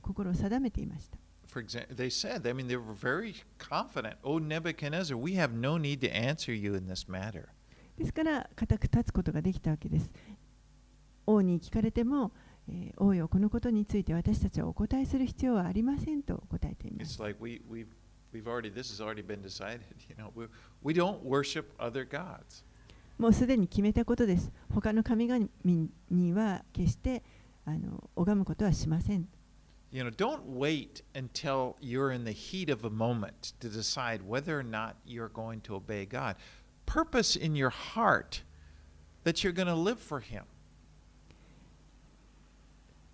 [0.00, 1.18] 心を定めていました。
[1.46, 4.16] For example, they said, I mean, they were very confident.
[4.24, 7.48] Oh, Nebuchadnezzar, we have no need to answer you in this matter.
[7.98, 10.10] ですから、固く立つことができたわけです。
[11.26, 12.32] 王に聞かれても、
[12.68, 17.22] えー王よ、このことについて私たちはお答えする必要はありませんと答えています It's。
[17.22, 17.86] like we, we've,
[18.31, 19.81] we've already, this has already been decided.
[20.09, 20.47] You know, we,
[20.83, 22.63] we don't worship other gods.
[23.17, 24.51] もうすでに決めたことです。
[24.71, 27.23] 他の神々には決して
[27.65, 29.27] あの拝むことはしません。
[29.91, 34.59] You know, don't wait until you're in the heat of a moment to decide whether
[34.59, 36.35] or not you're going to obey God.
[36.85, 38.43] Purpose in your heart
[39.23, 40.43] that you're going to live for Him.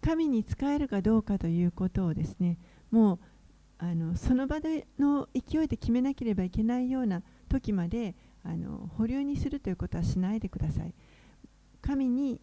[0.01, 2.57] 神に仕えるかどうかということをですね、
[2.91, 3.19] もう
[3.78, 10.94] あのその場での勢いで決めなければいけないような時まであの保留にするということはしないでください。
[11.80, 12.40] 神に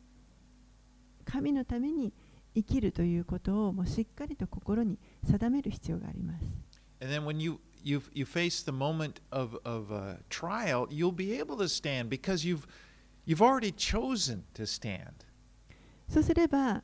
[1.25, 2.13] 神のために
[2.55, 6.45] 生きるということをもうしっかりと心に定める必要があります。
[7.01, 11.57] And then when you, you, you face the moment of, of uh, trial, you'll be able
[11.57, 12.65] to stand because you've,
[13.25, 15.11] you've already chosen to stand.
[16.07, 16.83] そうすれば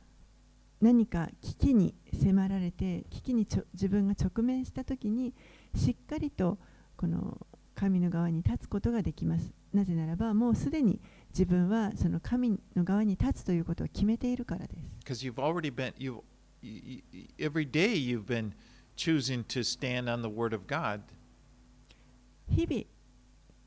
[0.82, 5.32] 何か危機に迫られて危機にちょ自分が直面した時に
[5.76, 6.58] しっかりと
[6.96, 9.52] この神の側に立つことができます。
[9.72, 14.74] なぜならばもうすでに自分はその神の側に立つということを決めているからで
[15.06, 15.24] す。
[15.24, 16.20] You've already been, you've,
[17.38, 18.52] every day you've been
[18.96, 21.00] choosing to stand on the Word of God.
[22.48, 22.84] 日々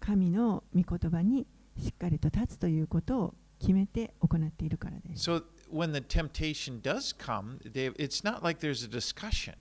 [0.01, 1.47] 神の御言葉に
[1.81, 5.29] しっかりと立つということを決めて行っているからです。
[5.29, 5.43] So
[5.75, 9.55] when the temptation does come, they, it's not like there's a discussion.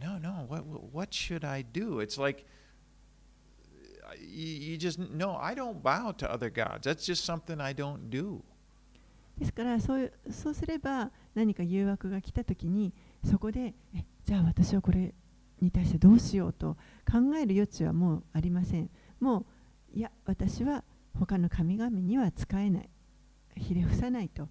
[0.00, 2.00] No, no, what, what should I do?
[2.00, 2.46] It's like
[4.20, 6.84] you, you just no, I don't bow to other gods.
[6.84, 8.42] That's just something I don't do.
[9.38, 12.92] ですからそういうそうすれば何か誘惑が来た時に
[13.24, 15.14] そこでえじゃあ私はこれ
[15.60, 16.76] に対してどうしようと
[17.10, 19.46] 考える余地はもうありませんも
[19.94, 20.84] ういや私は
[21.18, 22.90] 他の神々には使えない
[23.56, 24.48] ひれ伏さないと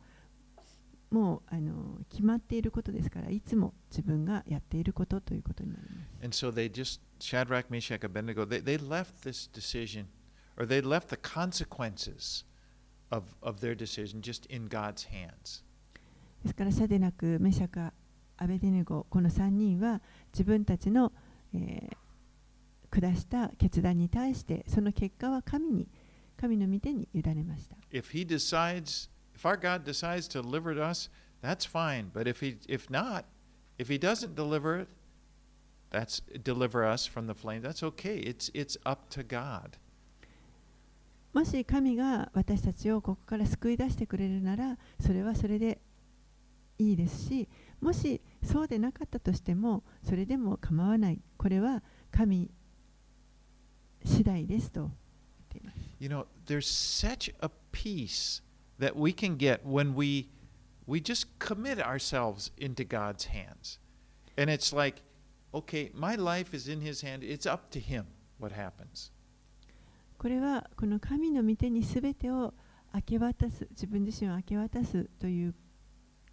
[1.11, 10.05] もうあの決まっていることですからいつも自分がやっていることということになります And so they just, Shadrach, Meshach, Abednego, they, they left this decision,
[10.57, 12.45] or they left the consequences
[13.11, 15.63] of, of their decision just in God's hands.
[16.43, 17.93] ですからシャデナク、メシャカ、
[18.37, 20.01] アベデネゴこの3人は
[20.33, 21.11] 自分たちの、
[21.53, 21.97] えー
[22.91, 25.87] 下した決断に対してその結果は神に
[26.37, 27.75] 神の御手に委ねました。
[27.91, 29.09] If he decides,
[29.40, 31.08] if our God decides to deliver to us,
[31.42, 32.10] that's fine.
[32.12, 33.26] But if he, if not,
[33.78, 34.88] if he doesn't deliver it,
[35.90, 37.62] that's deliver us from the flame.
[37.62, 38.18] That's okay.
[38.18, 39.78] It's it's up to God.
[41.32, 45.78] もし神が私たちをここから救い出してくれるならそれはそれで
[46.78, 47.46] いいですし
[47.78, 52.50] もしそうでなかったとしてもそれでも構わないこれは神
[54.02, 54.92] 次第ですと言っ
[55.50, 58.42] ています You know, there's such a peace
[58.81, 60.27] that we can get when we
[60.87, 63.79] we just commit ourselves into God's hands.
[64.37, 65.01] And it's like,
[65.53, 67.23] okay, my life is in his hand.
[67.23, 68.05] It's up to him
[68.39, 69.11] what happens.
[70.17, 72.53] これはこの神の御手にすべてを
[72.93, 75.55] 明け渡す自分自身を明け渡すという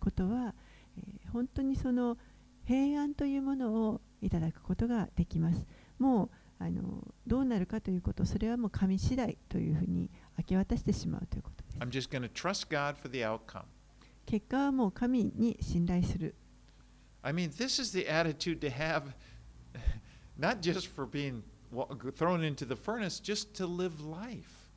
[0.01, 0.55] ことは、
[0.97, 2.17] えー本当にその
[2.65, 5.67] 平安というものをいただくことができます。
[5.99, 6.31] もう
[6.61, 12.09] あのどうなるかということそれはもう神次第というふうに明け渡してしまうということです
[14.27, 16.35] 結果はもう神に信頼する
[17.23, 19.15] I mean, this is the attitude to have,
[20.39, 21.43] not just for being
[22.15, 24.71] thrown into the furnace, just to live life.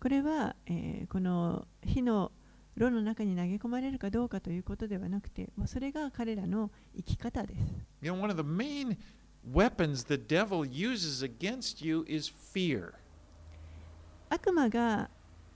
[0.00, 2.32] これは、えー、この火の
[2.76, 7.60] 炉の中に投げ込まれるかどうかということではなくて、もうそれが彼らの生き方です。
[8.00, 8.96] You know, one of the main
[9.44, 9.70] 武
[11.74, 12.92] 器は
[14.30, 15.10] 悪魔が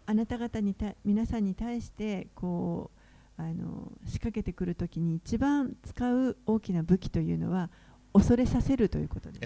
[0.07, 2.91] あなた方にた皆さんに対してこ
[3.39, 7.71] うあの仕掛けてくるときに一番使う大きな武器というのは
[8.13, 9.45] 恐れさせるということです。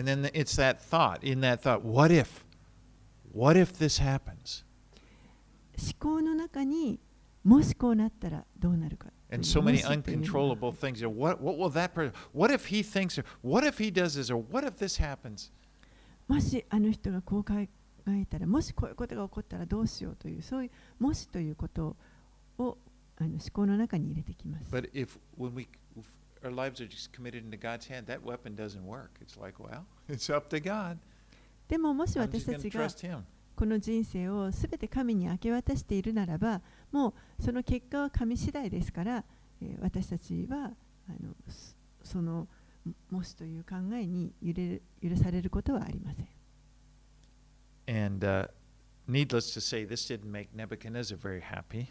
[5.78, 7.00] 思考の中に
[7.42, 9.08] もしこうなったらどうなるか。
[9.32, 11.04] And so も many uncontrollable things.
[11.06, 14.30] What, what will that person, what if he thinks, or what if he does this,
[14.30, 15.52] or what if this happens?
[16.26, 17.68] もしあの人がこう考え
[18.26, 21.96] たら、もしこういうことが起こったらどうしようという、そういうもしということ
[22.58, 22.78] を
[23.18, 24.68] あの思考の中に入れてきます。
[24.70, 26.04] But if, when we, if
[26.42, 29.10] our lives are just committed into God's hand, that weapon doesn't work.
[29.20, 30.98] It's like, well, it's up to God.
[31.68, 33.22] でももし私たちが trust him.
[33.54, 39.24] この人生をすべて神に明け渡しているならばもうその結果は神次第ですから、
[39.62, 40.70] えー私たちは
[41.08, 42.48] あのそその
[43.10, 46.28] もしという考えに揺れる許されることはありません
[47.86, 48.46] And uh,
[49.08, 51.88] needless to say, this didn't make Nebuchadnezzar very happy.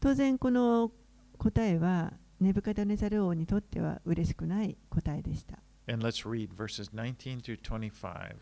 [0.00, 0.92] 当然この
[1.38, 8.36] 答えはネブカダネザル王にとっては嬉しくない答えでした And let's read verses 19 through 25.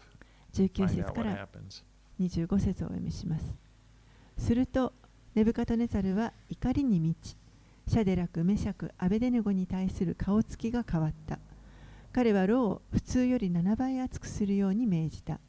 [0.53, 1.83] 19 Find 節から happens.
[2.21, 3.55] 25節をお読みします
[4.39, 4.93] すると
[5.35, 7.39] ネブカドネザルは怒りに満ち
[7.89, 11.39] シャデラク、メシャク、アベデネゴに対する顔つきが変わった。
[12.13, 15.41] 彼は炉を普通より7倍熱くするように命じた。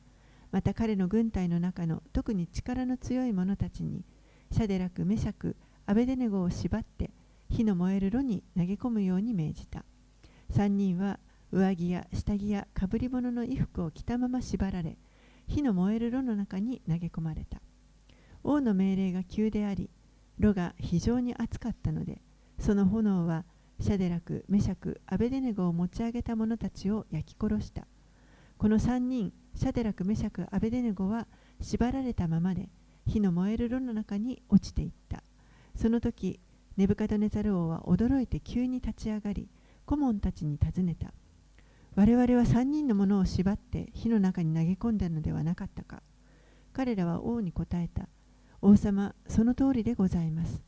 [0.54, 4.06] また彼の軍隊の中の特に力の強い者たちに
[4.52, 7.12] シャデラク、メシャク、アベデネゴを縛って
[7.50, 9.84] 火の燃える炉に投げ込むように命じた。
[10.54, 11.20] 3人は
[11.52, 14.98] 上着や下着やかぶり物の衣服を着たまま縛られ
[15.48, 17.60] 火の燃える炉の中に投げ込まれた。
[18.44, 19.90] 王の命令が急であり
[20.40, 22.22] 炉が非常に熱かったので
[22.60, 23.46] その炎は
[23.80, 27.86] シャデラク、メシャク、アベデネゴを持ち上げた者たちを焼き殺した。
[28.58, 31.28] この3人シャデラク、メシャク、アベデネゴは
[31.60, 32.70] 縛られたままで
[33.06, 35.24] 火の燃える炉の中に落ちていった。
[35.76, 36.40] その時
[36.78, 39.50] ネブカドネザル王は驚いて急に立ち上がり
[39.86, 41.14] 顧問たちに尋ねた。
[41.96, 46.02] 我々は3人の者を縛って火の中に投げ込んだのではなかったか。
[46.72, 48.08] 彼らは王に答えた。
[48.66, 50.62] 王様その通りでございます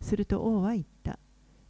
[0.00, 1.18] すると王は言った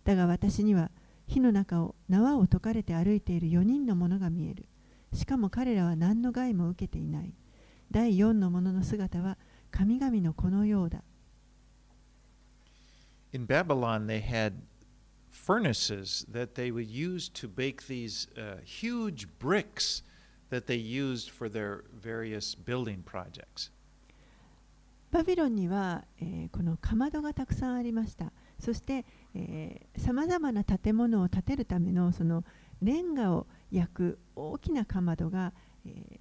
[0.05, 0.93] だが私には
[1.27, 4.67] 火の中を縄を解かれて歩いている4人の者が見える
[5.13, 7.35] しかも彼らは何の害も受けていない
[7.91, 9.37] 第4の者の姿は
[9.73, 11.03] 神々のこのようだ
[13.33, 14.53] In Babylon, they had
[15.33, 20.05] furnaces that they would use to bake these uh, huge bricks
[20.51, 23.73] that they used for their various building projects.
[25.15, 29.05] バビロンには、えーこのかまどがたくさんありましたそして
[29.97, 32.43] さまざまな建物を建てるためのその
[32.83, 35.53] レンガを焼く大きなかまどが、
[35.87, 36.21] え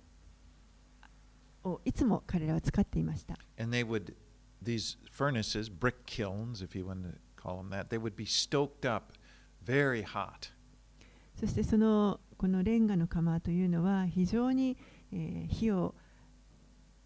[1.63, 3.35] ー、をいつも彼らは使っていました。
[3.59, 4.13] And they would,
[4.63, 8.87] these furnaces, brick kilns, if you want to call them that, they would be stoked
[8.87, 9.13] up
[9.65, 10.51] very hot.
[11.39, 14.77] そしてそのこのレンガの釜というのは非常に、
[15.11, 15.95] えー、火を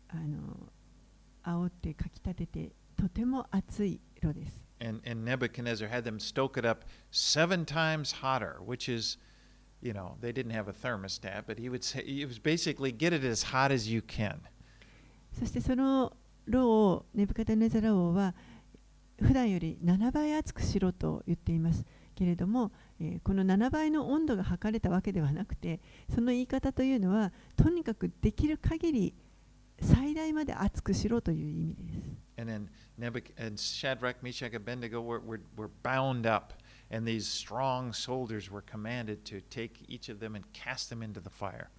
[0.10, 0.70] あの
[1.48, 4.62] 煽ってかき立ててとても熱い炉です。
[4.80, 9.18] And, and Nebuchadnezzar had them stoke it up seven times hotter, which is,
[9.82, 13.12] you know, they didn't have a thermostat, but he would say, it was basically get
[13.12, 14.40] it as hot as you can.
[15.40, 16.14] そしてその
[16.46, 18.34] 炉をネブカタネザラ王は
[19.22, 21.86] 普段より7倍熱くしろと言っています
[22.16, 25.80] けれども、えー、この7倍の温度が測れたわけではなくて
[26.14, 29.14] その言い方というのはとにかくできる限り
[29.82, 32.18] 最大まで熱くしろという意味です。
[32.40, 32.68] And then
[33.00, 36.54] and Shadrach, Meshach, and Abednego were, were, were bound up,
[36.92, 41.20] and these strong soldiers were commanded to take each of them and cast them into
[41.20, 41.70] the fire.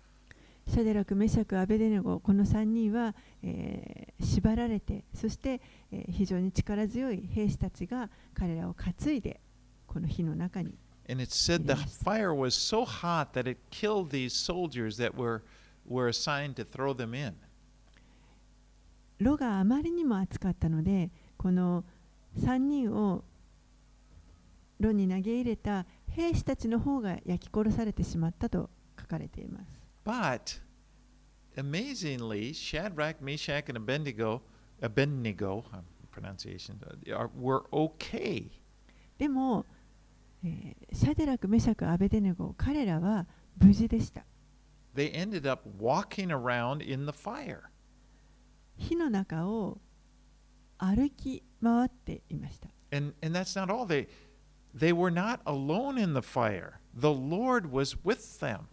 [0.68, 9.40] シャデラク、メシャク、アベデネゴ、この3人は、えー、縛られて、そして、えー、非常に力強い兵士たちが彼らを担いで、
[9.86, 10.76] この火の中に。
[11.09, 11.74] And it said the
[12.05, 15.42] fire was so hot that it killed these soldiers that were,
[15.86, 17.34] were assigned to throw them in.
[19.18, 21.84] 炉があまりにも熱かったのでこの
[22.38, 23.24] 3人を
[24.80, 29.78] 炉に投げ入れた兵士たちの方が焼き殺されてしまったと書かれています。
[30.04, 30.60] But
[31.56, 34.40] amazingly, Shadrach, Meshach, and Abednego,
[34.80, 35.64] Abednego
[36.12, 36.78] pronunciation,
[37.34, 38.50] were okay.
[39.18, 39.66] でも、
[40.44, 43.26] えー、シャデラク、メシャク、アベデネゴ、彼らは
[43.60, 44.24] 無事でした。
[44.94, 47.62] They ended up walking around in the fire.
[48.78, 49.80] 火の中を
[50.78, 52.69] 歩き回っていました。
[52.91, 53.86] And, and that's not all.
[53.86, 54.07] They,
[54.76, 56.80] they were not alone in the fire.
[56.93, 58.67] The Lord was with them.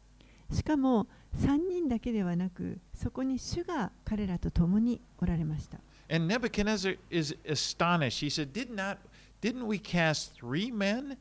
[0.53, 1.07] しかも
[1.39, 5.79] 3人だけではなく、そこに主が彼らと共におられました。
[6.09, 8.21] And Nebuchadnezzar is astonished.
[8.21, 8.99] He said, Did not,
[9.41, 11.17] Didn't we cast three men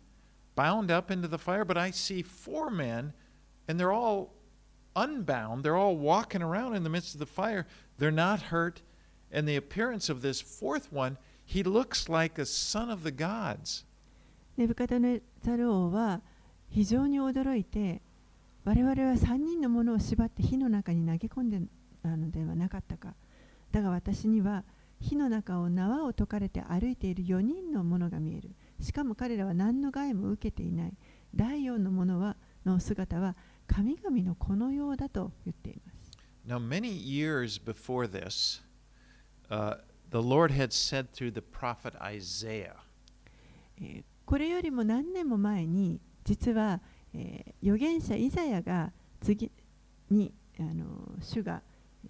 [0.55, 1.63] bound up into the fire?
[1.63, 3.13] But I see four men,
[3.67, 4.33] and they're all
[4.96, 5.64] unbound.
[5.64, 7.66] They're all walking around in the midst of the fire.
[7.98, 8.82] They're not hurt.
[9.32, 13.84] And the appearance of this fourth one, he looks like a son of the gods.
[14.56, 16.20] ネブカドネザル王は
[16.68, 18.02] 非常に驚いて
[18.64, 21.60] 我々は3人のものを縛って火の中に投げ込んで
[22.02, 23.14] たのではなかったか
[23.72, 24.62] だが私には
[25.00, 30.92] 火の中を縄を解かれて歩いている4人のものが見えるしかも彼らは何の害も受けていない
[31.34, 33.36] 第4のものはの姿は
[33.66, 35.94] 神々のこのようだと言っています
[36.46, 38.60] Now, many years before this,
[39.50, 39.76] uh,
[40.10, 42.74] the Lord had said through the prophet Isaiah,
[44.26, 46.80] これよりも何年も前に実は、
[47.14, 49.50] えー、預言者イザヤが次
[50.10, 50.84] にあの
[51.20, 51.62] 主が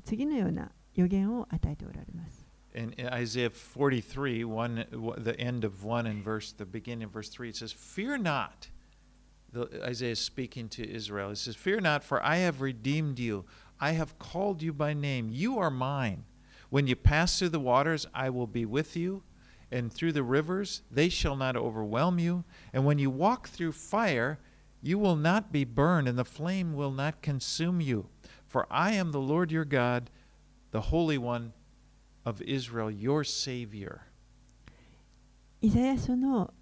[0.05, 2.45] 次のような予言を与えておられます。
[2.77, 4.87] In Isaiah 43, one,
[5.17, 8.69] the end of 1 and verse, the beginning of verse 3, it says, Fear not.
[9.54, 11.32] The, Isaiah is speaking to Israel.
[11.32, 13.46] It says, Fear not, for I have redeemed you.
[13.80, 15.30] I have called you by name.
[15.32, 16.26] You are mine.
[16.70, 19.24] When you pass through the waters, I will be with you,
[19.72, 22.44] and through the rivers, they shall not overwhelm you.
[22.74, 24.40] And when you walk through fire,
[24.82, 28.08] you will not be burned, and the flame will not consume you.
[28.46, 30.10] For I am the Lord your God,
[30.72, 31.54] the Holy One
[32.26, 34.02] of Israel, your Savior.
[35.62, 36.54] イザヤ書の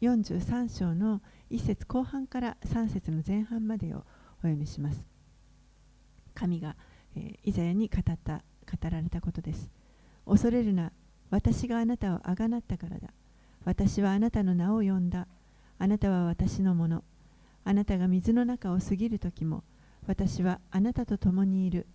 [0.00, 1.20] 43章の
[1.51, 4.01] 1節後半から3節の前半までをお
[4.43, 5.05] 読みします。
[6.33, 6.75] 神が、
[7.15, 9.69] えー、イザヤに語った語られたことです。
[10.25, 10.91] 恐れるな。
[11.29, 13.09] 私があなたをあがなったからだ。
[13.63, 15.27] 私はあなたの名を呼んだ。
[15.77, 17.03] あなたは私のもの。
[17.63, 19.63] あなたが水の中を過ぎる時も
[20.07, 21.87] 私はあなたと共にいる。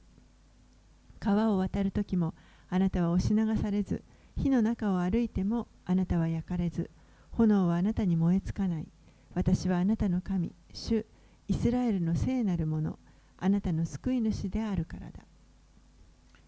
[1.20, 2.34] 川を渡る時も
[2.68, 4.02] あなたは押し流されず
[4.36, 6.90] 火の中を歩いてもあなたは焼かれず
[7.32, 8.88] 炎はあなたに燃えつかない。
[9.34, 11.06] 私はあなたの神主
[11.48, 12.98] イスラエルの聖なるもの
[13.38, 15.24] あなたの救い主であるからだ。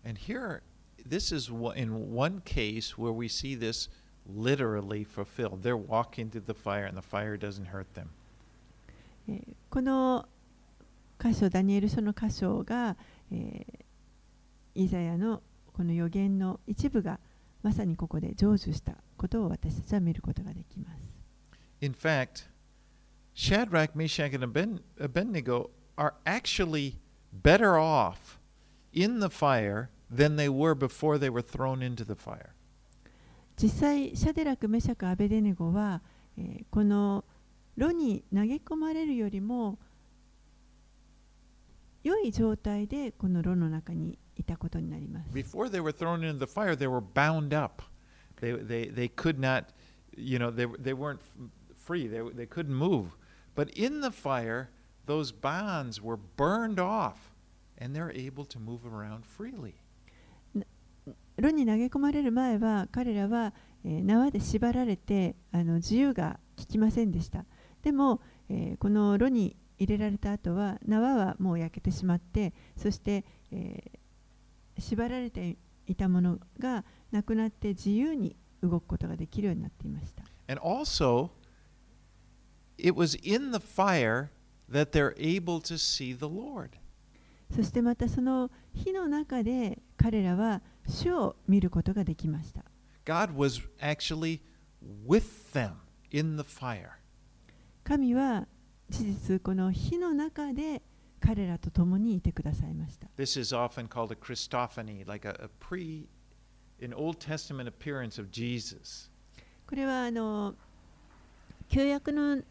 [0.05, 0.63] And here,
[1.09, 3.89] this is in one case where we see this
[4.27, 5.63] literally fulfilled.
[5.63, 8.09] They're walking through the fire and the fire doesn't hurt them.
[9.71, 10.27] この
[11.19, 12.97] 箇所、ダニエル書の箇所が、
[13.31, 17.21] えー、イザヤのこの予言の一部が
[17.63, 21.13] まさにここで成就したことを私たちは見ることができます。
[21.81, 22.52] In fact,
[23.34, 24.44] Shadrach, Meshach, and
[25.00, 26.98] Abednego are actually
[27.32, 28.40] better off
[28.92, 32.54] in the fire than they were before they were thrown into the fire.
[33.60, 36.02] 実際シャデラクメシャクアベデネゴは、
[36.38, 37.26] えーこの
[37.76, 39.78] 炉に投げ込まれるよりも
[42.04, 45.30] 良い状態でこの炉の中にいたことになります。
[45.32, 47.84] Before they were thrown into the fire, they were bound up.
[48.40, 49.66] They, they, they could not,
[50.16, 52.08] you know, they, they weren't f- free.
[52.08, 53.10] They, they couldn't move.
[53.55, 54.71] But in the fire,
[55.07, 57.33] those bonds were burned off
[57.79, 59.75] and they're able to move around freely.
[61.37, 63.53] 炉に投げ込まれる前は彼らは、
[63.85, 67.45] えー縄で縛られてあの自由が利きませんでした
[67.83, 73.99] でも、えーこの炉に入れられた後は縄はもう焼けてしまってそして、えー
[74.79, 81.29] 縛られていたものがなくなって自由に動くことができるようになっていました And also,
[82.78, 84.32] it was in the fire
[84.70, 86.72] that they're able to see the Lord.
[87.56, 92.64] そしてまたその火の中で彼らは主を見ることができました
[93.06, 94.42] God was actually
[95.08, 95.76] with them
[96.12, 96.92] in the fire.
[97.84, 98.48] 神は
[98.90, 100.82] 事実この火の中で
[101.22, 106.08] 彼らと共にいてくださいました This is often called a Christophany, like a, a pre,
[106.82, 109.10] an Old Testament appearance of Jesus.
[109.68, 110.54] これはあの
[111.70, 112.42] 旧約の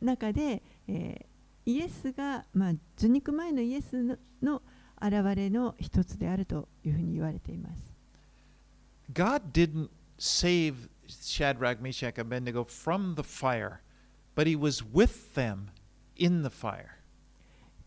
[0.00, 1.30] 中で、えー
[1.66, 4.62] イエスが、まあ、受肉前のイエスのの
[5.00, 7.94] 現れの一つであるというふうに言われています。
[9.12, 9.88] God didn't
[10.18, 13.80] save Shadrach, Meshach, Abednego from the fire,
[14.34, 15.68] but He was with them
[16.16, 16.88] in the fire.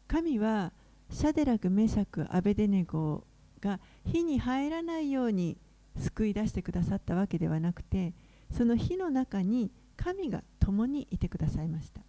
[0.07, 0.72] 神は
[1.09, 3.26] シャデラク、メシャク、アベデネゴ
[3.59, 5.57] が火に入らないように
[5.97, 8.14] 救い出してくださったわけではなくて、
[8.51, 12.01] その火の中に神が共にいてくださいました。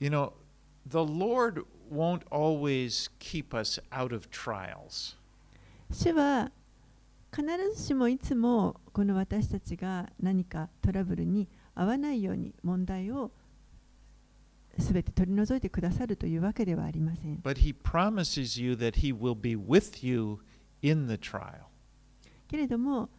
[0.00, 0.32] You know,
[0.86, 5.16] the Lord won't always keep us out of trials.
[5.90, 6.50] 主は
[7.30, 7.44] 必
[7.76, 13.30] ずしもいつもこの私たちが何かトラブルに合わないように問題を
[14.78, 17.40] すべて取り除いてくださるというわけではありません。
[17.42, 20.38] But He promises you that He will be with you
[20.80, 21.66] in the trial.
[22.48, 23.10] けれども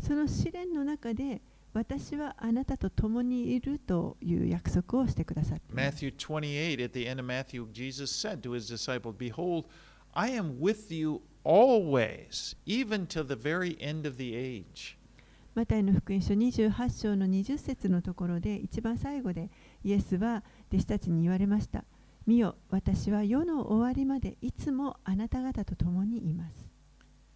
[0.00, 1.42] その試練の中で
[1.74, 9.64] 私はあなたと共にいるという約束をしてくださって Matthew 28, at the end of Matthew, Jesus said to his disciples, Behold,
[10.12, 14.98] I am with you always, even to the very end of the age.
[15.54, 19.50] マタイの福音書28章の20節のところで一番最後で
[19.84, 21.84] イエスは弟子たちに言われました。
[22.26, 26.72] 見よ、私は世の終わりまでいつもあなた方と共にいます。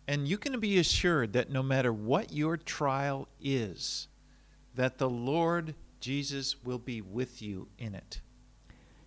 [0.09, 4.09] And you can be assured that no matter what your trial is,
[4.77, 8.23] that the Lord Jesus will be with you in it.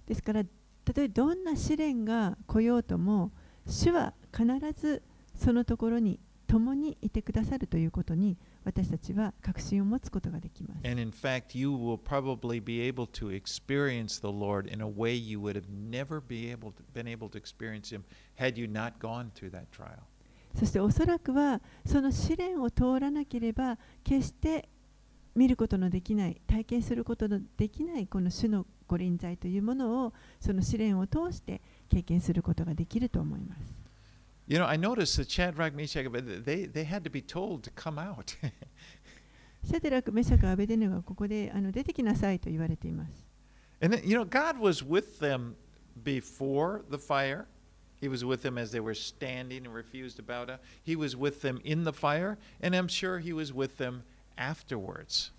[0.06, 0.44] ですから、
[0.84, 3.32] たとえどんな試練が来ようとも、
[3.68, 5.04] 主は必ず
[5.36, 10.88] そのところに共にいてくださるということに私たちは確信を持つことができます。
[10.88, 15.40] And in fact, you will probably be able to experience the Lord in a way you
[15.40, 18.04] would have never be able to, been able to experience Him
[18.36, 20.08] had you not gone through that trial.
[20.56, 24.68] そしておそらくはその試練を通らなければ決して
[25.40, 33.62] 見ることのできない体験することのできないこの主のご臨在というものをその試練を通して経験することができると思います。
[34.48, 36.10] You know, I noticed that Shadrach, Meshach,
[36.44, 38.36] they, they had to be told to come out.
[39.64, 43.30] シャテラク、メシャク、アベデネゴがここであの出てきなさいと言われています。
[43.82, 45.56] and then, you know, God was with them
[46.04, 47.48] before the fire.
[48.02, 50.60] He was with them as they were standing and refused to bow down.
[50.84, 54.04] He was with them in the fire, and I'm sure He was with them
[54.40, 55.34] afterwards.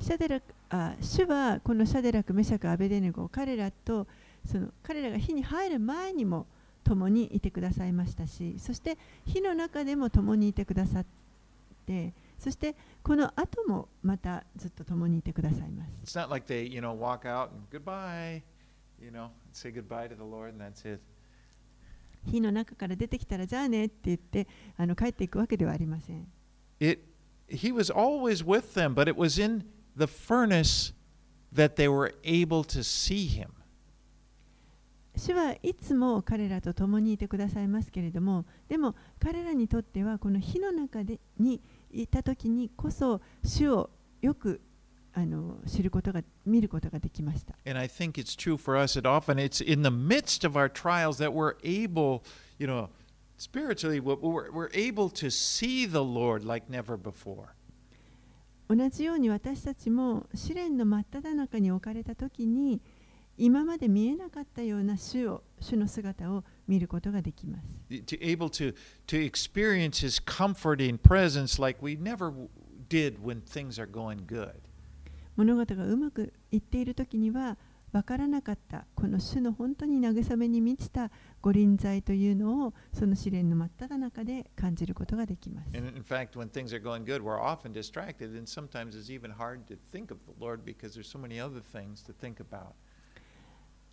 [0.00, 4.06] シャデラクあ主はこのシャデラク、メシャク、アベデネゴ彼らと
[4.46, 6.46] その彼らが火に入る前にも
[6.84, 8.96] 共にいてくださいましたしそして
[9.26, 11.06] 火の中でも共にいてくださっ
[11.86, 15.92] てそしてこの後もまたずっと共にいてくださいます。
[16.04, 18.42] It's not like they, you know, walk out and goodbye,
[18.98, 21.02] you know, say goodbye to the Lord, and that's it.
[22.24, 24.46] 火の中から出てきたらじゃあねって言って
[24.76, 26.26] あの帰っていくわけではありません。
[26.80, 27.02] It,
[27.49, 29.63] he was always with them, but it was in
[29.95, 30.93] the furnace
[31.51, 33.51] that they were able to see him.
[35.17, 43.89] 主はいつも彼らと共にいてくださいますけれどもでも彼らにとってはこの火の中でにいた時にこそ主を
[44.21, 44.59] よく
[45.13, 47.55] あの知ることが見ることができました。
[47.65, 50.69] And I think it's true for us that often it's in the midst of our
[50.69, 52.21] trials that we're able,
[52.59, 52.89] you know,
[53.40, 57.46] スピリチュアルに we're, we're able to see the Lord like never before.
[58.68, 62.82] 同じように私たちも試練の真った中に置かれた時に
[63.38, 67.66] 今まで見えなかったような主,を主の姿を見ることができます。
[75.34, 77.56] 物事がうまくいっている時には
[77.92, 81.10] 分からなかったこの主の本当に慰めに満ちた
[81.40, 85.70] ご臨在というのをその試練の真っ只中で感じることができます。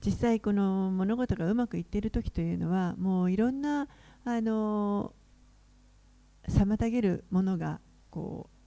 [0.05, 3.87] 実際この物事がうまくいっている時というのはもういろんな
[4.25, 5.13] あの
[6.47, 7.79] 妨げるものが
[8.11, 8.57] こう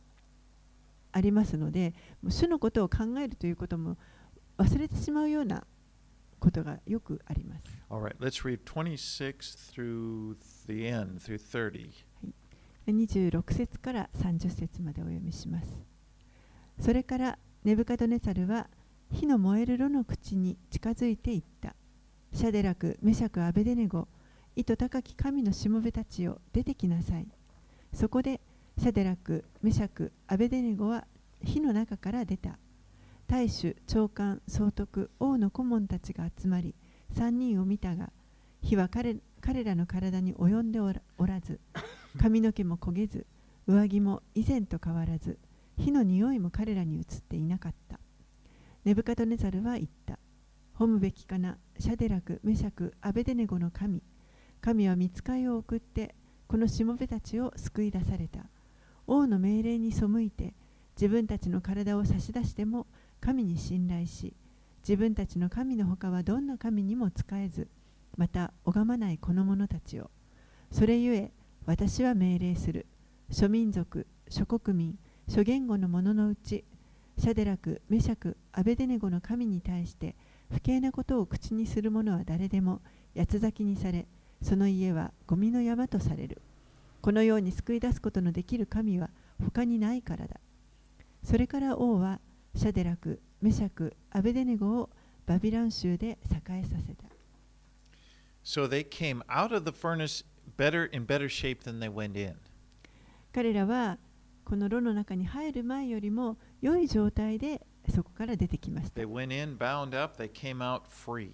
[1.12, 1.94] ありますので
[2.28, 3.96] 主のことを考えるということも
[4.60, 5.64] 忘れてしまうような
[6.38, 7.62] ことがよくあります。
[7.88, 10.36] All right, let's read 26 through
[10.66, 11.90] the end, through 30.
[12.86, 15.66] 26節から30節までお読みします。
[16.78, 18.68] それからネブカドネサルは
[19.10, 21.74] 火の燃える炉の口に近づいていった。
[22.34, 24.08] シャデラク、メシャク、アベデネゴ、
[24.56, 27.26] 意図高き神のしもべたちよ、出てきなさい。
[27.94, 28.42] そこで
[28.78, 31.06] シャデラク、メシャク、アベデネゴは
[31.42, 32.58] 火の中から出た。
[33.30, 36.74] 大主、長官、総督、王の顧問たちが集まり、
[37.14, 38.10] 3人を見たが、
[38.60, 40.92] 火は彼彼らの体に及んでお
[41.26, 41.60] らず、
[42.18, 43.26] 髪の毛も焦げず、
[43.68, 45.38] 上着も以前と変わらず、
[45.78, 48.00] 火の匂いも彼らに移っていなかった。
[48.84, 50.18] ネブカドネザルは言った。
[50.76, 54.02] 褒むべきかな、シャデラク、メシャク、アベデネゴの神。
[54.60, 56.16] 神は見つかいを送って、
[56.48, 58.46] このしもべたちを救い出された。
[59.06, 60.52] 王の命令に背いて、
[60.96, 62.86] 自分たちの体を差し出しても
[63.20, 64.34] 神に信頼し、
[64.82, 67.68] 自分たちの神のほかはどんな神にも仕えず、
[68.16, 70.10] また拝まないこの者たちを。
[70.70, 71.32] それゆえ、
[71.66, 72.86] 私は命令する。
[73.30, 74.98] 諸民族、諸国民、
[75.28, 76.64] 諸言語の者のうち、
[77.18, 80.16] シャデラク、メシャク、アベデネゴの神に対して
[80.50, 82.80] 不敬なことを口にする者は誰でも
[83.14, 84.06] 八つ咲きにされ、
[84.40, 86.40] その家はゴミの山とされる。
[87.02, 89.10] このように救い出すことのできる神は
[89.42, 90.40] 他にないからだ。
[91.22, 92.20] それから王は
[92.54, 94.90] シャデラク、メシャク、アベデネゴを
[95.26, 97.04] バビロン州で栄えさせた。
[98.42, 100.24] So they came out of the furnace
[100.56, 102.36] better in better shape than they went in.
[103.32, 103.98] 彼らは
[104.44, 109.06] この炉の中に入る前よりも良い状態でそこから出てきました They。
[109.06, 111.32] went in bound up, they came out free.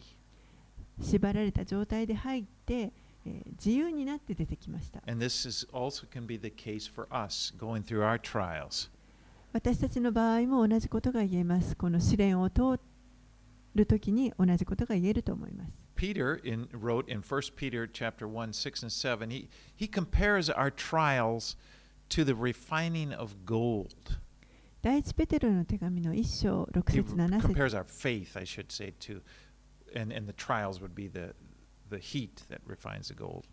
[1.01, 5.03] 縛られた状態で入って、えー自由になって出てきました。
[5.07, 8.91] And this is also can be the case for us going through our trials.
[9.53, 11.77] 私たちの場合も同じことが言えます。
[11.77, 12.79] この試練を通
[13.75, 15.73] るときに同じことが言えると思います。
[15.97, 21.57] Peter in, wrote in 1 Peter chapter 1, 6 and 7, he, he compares our trials
[22.11, 24.19] to the refining of gold.
[24.83, 29.21] 第一ペテロの手紙の1章6 He 節7節 compares our faith, I should say, to,
[29.99, 31.35] and, and the trials would be the,
[31.91, 33.45] the heat that refines the gold.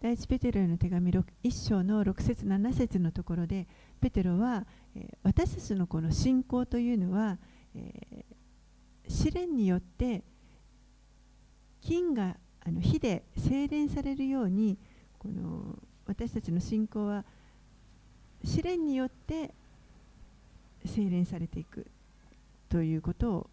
[0.00, 3.66] 第一ペテロへの手紙1章の6節7節のところで
[4.00, 4.66] ペテロは、
[4.98, 7.38] えー私たちのこの信仰というのは、
[7.74, 8.38] えー
[9.10, 10.22] 試練によって
[11.80, 14.76] 金があの火で精錬されるように
[15.18, 17.24] この私たちの信仰は
[18.44, 19.54] 試練によって
[20.84, 21.86] 精錬されていく
[22.68, 23.50] ということを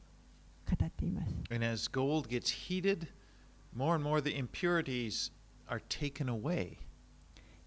[0.69, 1.33] 語っています。
[1.49, 3.07] And as gold gets heated,
[3.73, 5.31] more and more the impurities
[5.69, 6.77] are taken away.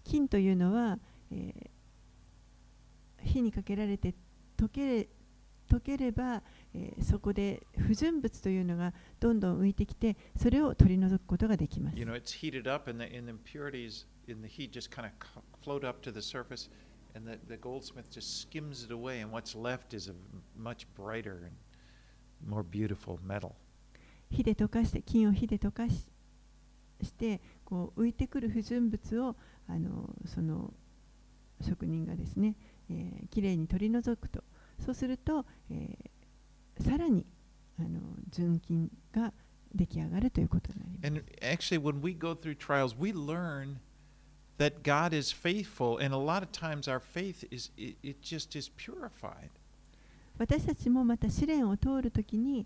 [0.03, 0.99] 金というのは、
[1.31, 1.78] えー
[3.29, 4.13] 火にかけられて
[4.57, 5.07] 溶けれ
[5.69, 6.41] 溶ければ、
[6.73, 15.07] えーそこで不純物というのがどんどん浮いてきてそれを取り除くことができます You know, it's heated up, and the, and the impurities in the heat just kind
[15.07, 15.13] of
[15.63, 16.69] float up to the surface,
[17.15, 20.13] and the, the goldsmith just skims it away, and what's left is a
[20.57, 21.55] much brighter and
[22.45, 23.53] more beautiful metal.
[24.31, 26.05] 火で溶かして金を火で溶かし
[27.01, 29.35] してこう浮いてくる不純物を
[29.67, 30.73] あのその
[31.61, 32.55] 職人がですね、
[32.89, 34.43] えー、きれいに取り除くと
[34.83, 36.09] そうすると、えー
[36.81, 37.25] さらに
[37.77, 37.99] あの
[38.31, 39.33] 純金が
[39.75, 43.77] 出来上がるということになります And actually, when we go through trials, we learn
[44.57, 48.57] that God is faithful, and a lot of times our faith is it, it just
[48.57, 49.49] is purified.
[50.37, 52.65] 私たちもまた試練を通るときに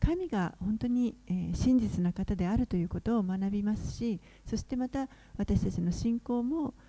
[0.00, 6.87] 神が本当に、えー真実な方であるということを学びますしそしてまた私たちの信仰も、えー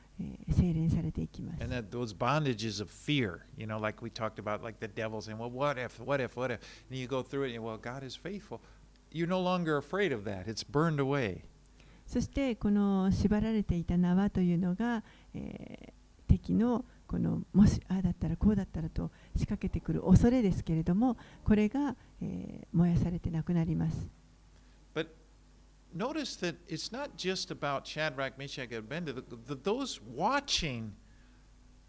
[0.50, 1.64] 精錬されていきます。
[1.64, 5.38] And that those bondages of fear, you know, like we talked about, like the devil saying,
[5.38, 6.60] well, what if, what if, what if?
[6.90, 8.60] And you go through it and, well, God is faithful.
[9.12, 10.48] You're no longer afraid of that.
[10.48, 11.44] It's burned away.
[12.06, 15.04] そしてこの縛られていた縄というのが、
[15.34, 16.00] えー
[16.30, 24.19] 敵のこのもしああだったらこうだったらと仕掛けてくる恐れですけれどもこれが、えー燃やされてなくなります。
[25.94, 29.22] Notice that it's not just about Shadrach, Meshach, and Abednego.
[29.64, 30.94] Those watching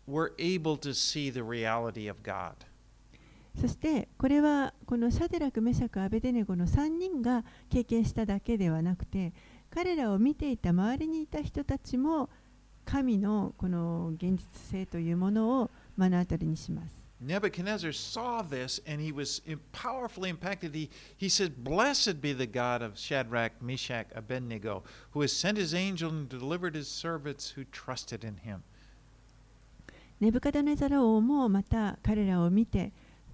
[0.07, 2.55] were able to see the reality of God.
[3.61, 9.33] そしてこれはこのシャデラク、メシャク、アベデネゴの3人が経験しただけではなくて
[9.71, 12.31] 彼らを見ていた周りにいた人たちも
[12.85, 17.00] 神のこの現実性というものを目の当たりにします。
[17.22, 19.41] Nebuchadnezzar saw this and he was
[19.72, 20.76] powerfully impacted.
[20.76, 25.74] He, he said, Blessed be the God of Shadrach, Meshach, Abednego, who has sent his
[25.74, 28.64] angel and delivered his servants who trusted in him.
[30.22, 32.93] ネブカダネザラ王もまた彼らを見て、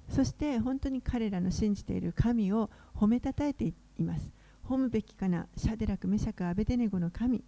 [0.09, 4.31] そして本当に彼らの信じている神を褒めたたえています。
[4.67, 7.43] 褒むべきかな、シャデラク、メシャク、アベデネゴの神。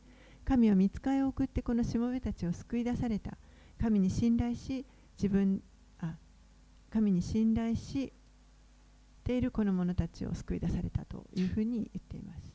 [0.46, 3.38] 神は見つかりを送ってこのしもべたちを救い出された。
[3.80, 4.86] 神に信頼し、
[5.18, 5.62] 自分
[6.91, 8.13] 神に信頼し
[9.25, 12.53] ているこの者たちを救い出されたというふうに言っています。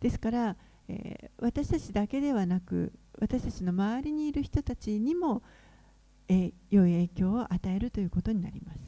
[0.00, 0.56] ですから、
[0.88, 5.42] え、私たちだけではなく、私たちの周りにいる人たちにも、
[6.28, 8.78] え、良い影響を与えるということになります。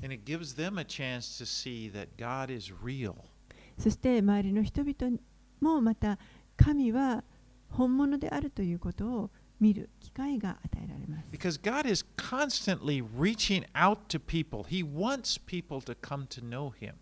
[3.78, 5.18] そして、周りの人々
[5.61, 6.18] もまた、
[6.57, 7.24] 神は
[7.68, 9.30] 本物であるということを
[9.61, 11.28] 見る機会が与えられます。
[11.30, 14.64] Because God is constantly reaching out to people.
[14.64, 16.94] He wants people to come to know Him.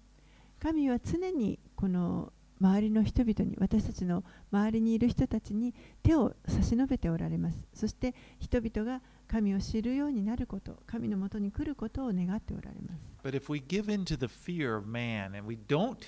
[0.59, 7.59] 神は常にこの周りの人々に、私たちの周りにいる人たちに手を差し伸べておられます。
[7.75, 13.03] そして人々が神を知るようになること、神のもとに来ることを願っておられます。
[13.23, 15.99] But if we give in to the fear of man and we don't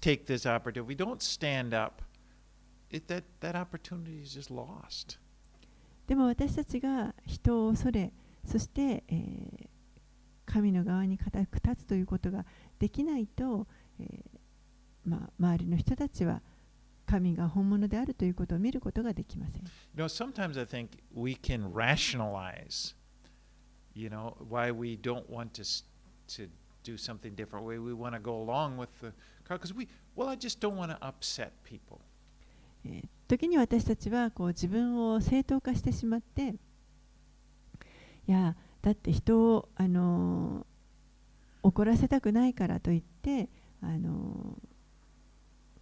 [0.00, 2.02] take this opportunity, we don't stand up,
[2.90, 5.18] it, that, that opportunity is just lost.
[6.06, 8.12] でも私たちが人を恐れ
[8.44, 9.68] そして、えー、
[10.44, 12.44] 神の側に固く立つということが
[12.78, 13.66] できないと、
[14.00, 14.36] えー
[15.04, 16.42] まあ、周りの人たちは
[17.06, 19.62] 神が本物であるということを見ることができません。
[19.96, 22.94] You know, sometimes I think we can rationalize,
[23.94, 25.84] you know, why we don't want to,
[26.28, 26.48] to
[26.82, 27.64] do something different.
[27.64, 29.12] We, we want to go along with the
[29.44, 32.00] crowd because we, well, I just don't want to upset people.
[33.28, 36.54] 時に私たちはこう自分を正当化してしまって
[38.28, 40.66] いやだって人をあの
[41.62, 43.48] 怒らせたくないからといって
[43.82, 44.56] あの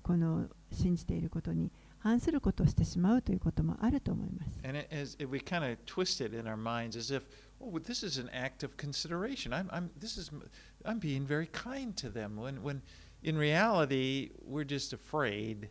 [0.02, 4.60] この信じていることに反することをしてしまうということもあると思います。
[4.62, 7.22] And as we kind of twist it in our minds as if,
[7.60, 9.52] oh, this is an act of consideration.
[9.52, 10.30] I'm, I'm, this is,
[10.84, 12.36] I'm being very kind to them.
[12.36, 12.82] When, when
[13.22, 15.70] in reality, we're just afraid.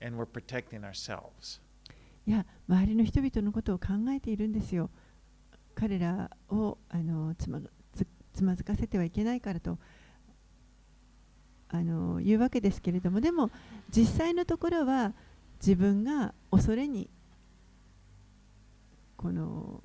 [0.00, 1.60] And we're protecting ourselves.
[2.26, 4.90] いや、周りの人々のことを考えているんですよ。
[5.74, 7.60] 彼らをあのつま
[7.92, 9.78] つつまずかせてはいけないからと
[11.68, 13.50] あの言うわけですけれども、でも
[13.90, 15.12] 実際のところは
[15.60, 17.10] 自分が恐れに
[19.16, 19.82] この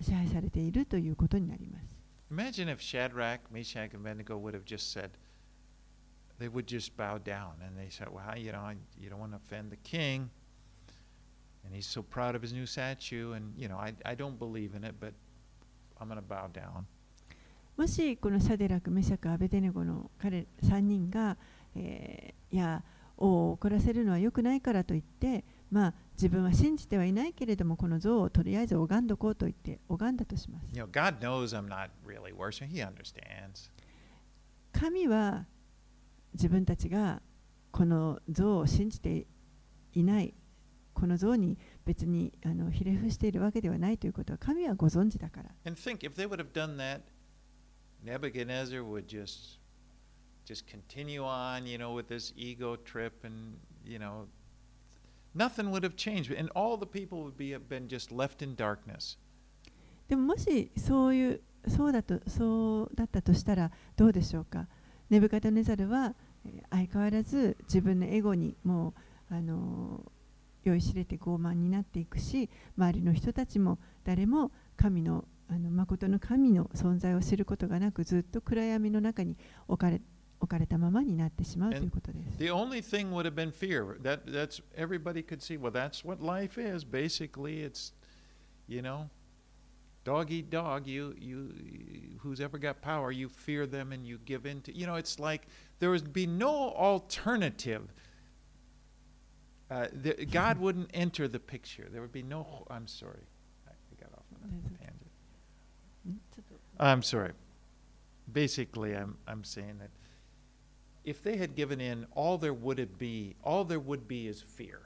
[0.00, 1.96] 支配されているということになります。
[2.32, 5.10] Imagine if Shadrach, Meshach, and Abednego would have just said,
[6.40, 9.36] they would just bow down and they said, Well, you know, you don't want to
[9.36, 10.30] offend the king.
[11.64, 13.32] And he's so proud of his new statue.
[13.32, 15.12] And, you know, I, I don't believe in it, but
[16.00, 16.86] I'm going to bow down.
[17.76, 21.36] もしこのシャデラク、メシャク、アベデネゴの彼3人が、
[21.74, 22.82] えー、いや、
[23.16, 30.66] 王を怒らせるのは良くないからと言って、まあ、自分は信じてはいないけれども、この像をとりあえず拝んどこうと言って拝んだとします。
[30.74, 32.68] You know, God knows I'm not really worshiping.
[32.68, 33.70] He understands.
[34.72, 35.46] 神は
[36.34, 37.22] 自分たちが
[37.70, 39.26] この像を信じて
[39.92, 40.34] いない
[40.94, 45.50] この像に別にあのひれ伏しているわけではないということは神はご存知だから。
[45.64, 47.00] And think if they would have done that,
[48.04, 49.60] Nebuchadnezzar would just
[50.44, 54.26] just continue on, you know, with this ego trip and, you know,
[55.34, 58.54] nothing would have changed and all the people would be have been just left in
[58.54, 59.16] darkness.
[60.08, 64.66] でももしそういうそうだとそうだったとしたらどうでしょうか。
[65.10, 66.14] ネブカドネザルは
[66.70, 68.94] 相変わらず自分のエゴにも
[69.30, 70.00] うあの
[70.64, 79.36] 酔いしれて傲慢になっていくし周りの人たちも誰も神のあの誠の神の存在を知ることがなくずっと暗闇の中に
[79.66, 80.00] 置かれ
[80.38, 82.38] 置かれたままになってしまうということです。
[82.38, 84.00] The only thing would have been fear.
[84.00, 85.58] That, that's everybody could see.
[85.58, 86.84] Well, that's what life is.
[86.84, 87.92] Basically, it's,
[88.66, 89.10] you know,
[90.05, 91.51] dog eat dog you you
[92.21, 95.19] who's ever got power you fear them and you give in to you know it's
[95.19, 95.47] like
[95.79, 97.91] there would be no alternative
[99.71, 103.25] uh, the, god wouldn't enter the picture there would be no i'm sorry
[103.67, 106.21] i got off on a tangent
[106.79, 107.31] i'm sorry
[108.31, 109.89] basically i'm i'm saying that
[111.03, 114.41] if they had given in all there would it be all there would be is
[114.41, 114.81] fear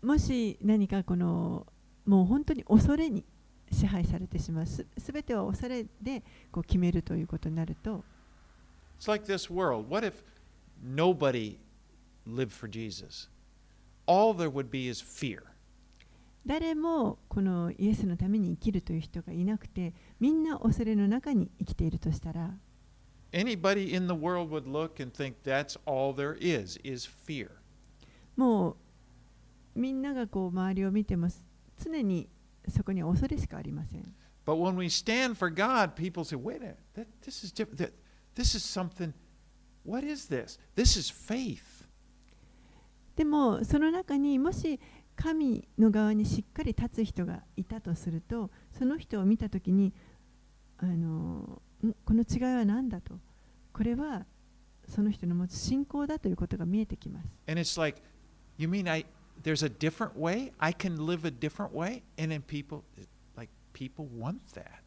[0.00, 1.66] もし何かこの
[2.05, 3.23] もう本当に恐れに
[3.71, 8.03] 支配されてしまうすべては恐れでこう決めるということになると
[8.99, 9.89] It's like this world.
[9.89, 10.23] What if
[10.81, 11.57] nobody
[12.25, 13.27] lived for Jesus?
[14.05, 15.43] All there would be is fear.
[16.45, 22.51] 誰もこのイエスのために生きるという人がいなくてみんな恐れの中に生きているとしたら
[23.31, 27.49] Anybody in the world would look and think that's all there is, is fear.
[28.35, 28.71] も
[29.75, 31.27] うみんながこう周りを見ても
[31.83, 32.29] 常に
[32.69, 34.13] そこには恐れしかありません。
[34.45, 37.77] But when we stand for God, people say, wait a minute, that, this is different.
[37.77, 37.93] That,
[38.35, 39.13] this is something.
[39.85, 40.59] What is this?
[40.75, 41.83] This is faith.
[43.15, 44.79] でもその中にもし
[45.15, 49.93] 神の側にしっかり立つ人がいたとするとその人を見たときに
[50.79, 53.13] あのんこの違いは何だと
[53.71, 54.25] これは
[54.87, 57.27] その人の持つ信仰だということが見えてきます。
[57.47, 58.01] And it's like,
[58.57, 59.05] you mean I
[59.41, 60.51] there's a different way?
[60.59, 62.03] I can live a different way?
[62.17, 62.83] And then people
[63.35, 64.83] like people want that.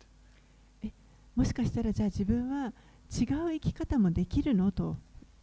[1.35, 2.73] もしかしたらじゃあ自分は
[3.11, 4.97] 違う生き方もできるのと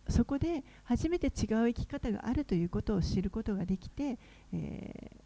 [0.10, 1.32] そこで初めて違う
[1.70, 4.18] 生き方があるということを知ることができて、
[4.52, 5.24] えー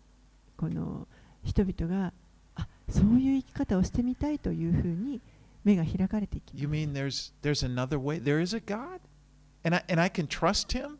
[0.57, 1.07] この
[1.43, 2.11] 人々が
[2.55, 5.21] あそういう生き方をしてみたいというふうに
[5.63, 8.19] 目が開かれていきます You mean there's there's another way?
[8.19, 8.99] There is a God?
[9.63, 10.97] And I and I can trust him?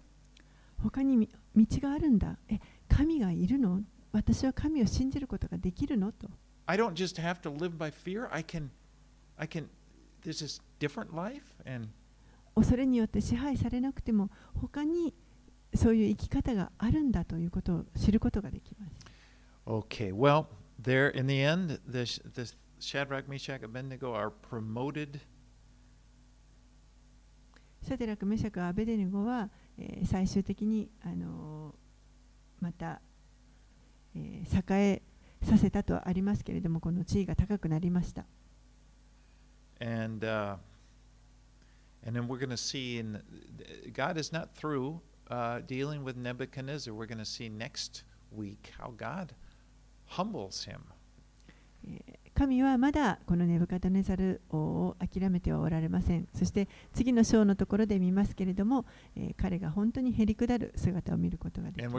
[0.83, 3.81] 他にみ道があるんだえ神がいるの
[4.11, 6.27] 私は神を信じることができるのと
[6.67, 8.27] I don't just have to live by fear.
[8.31, 8.69] I can
[9.37, 9.67] I can
[10.23, 11.89] there's this different life and
[12.55, 14.29] 恐れによって支配されなくても
[14.59, 15.13] 他に
[15.75, 18.93] そういう生き方があるんだということを知ることができます
[19.65, 20.45] Okay, well,
[20.81, 25.19] there in the end, the, the Shadrach, Meshach, Abednego are promoted
[27.83, 33.01] シャデラク、メシャク、アベデネゴは、えー最終的に、あのーまた、
[34.15, 35.01] えー栄
[35.43, 38.25] えさせたとありますけれども、この地位が高くなりました。
[39.79, 40.55] and uh,
[42.05, 43.21] and then we're going to see in
[43.93, 44.99] God is not through
[45.29, 46.93] uh, dealing with Nebuchadnezzar.
[46.93, 49.33] We're going to see next week how God
[50.05, 50.83] humbles him.
[52.37, 56.27] 神はまだこのネブカタネザルを諦めてはおられません。
[56.35, 58.85] そして次の章のところで見ますけれども、
[59.15, 61.91] えー、彼が本当にへり下る姿を見ることができます。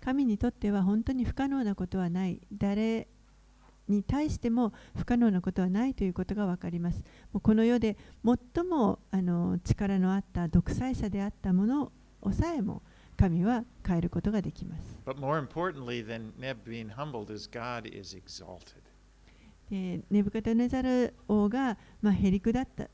[0.00, 2.40] 神にとっては本当に不可能なことはない。
[2.52, 3.06] 誰
[3.92, 6.98] に対しても不可能なことはないということが分かります。
[7.32, 12.82] もうこの世で最もあの力のあった独裁者であったものをさえも
[13.16, 14.82] 神は変えることができます。
[15.06, 18.82] But more importantly than Neb being humbled is God is exalted.
[19.70, 22.90] でネブカドネザル王が、まあ、へりくだったへ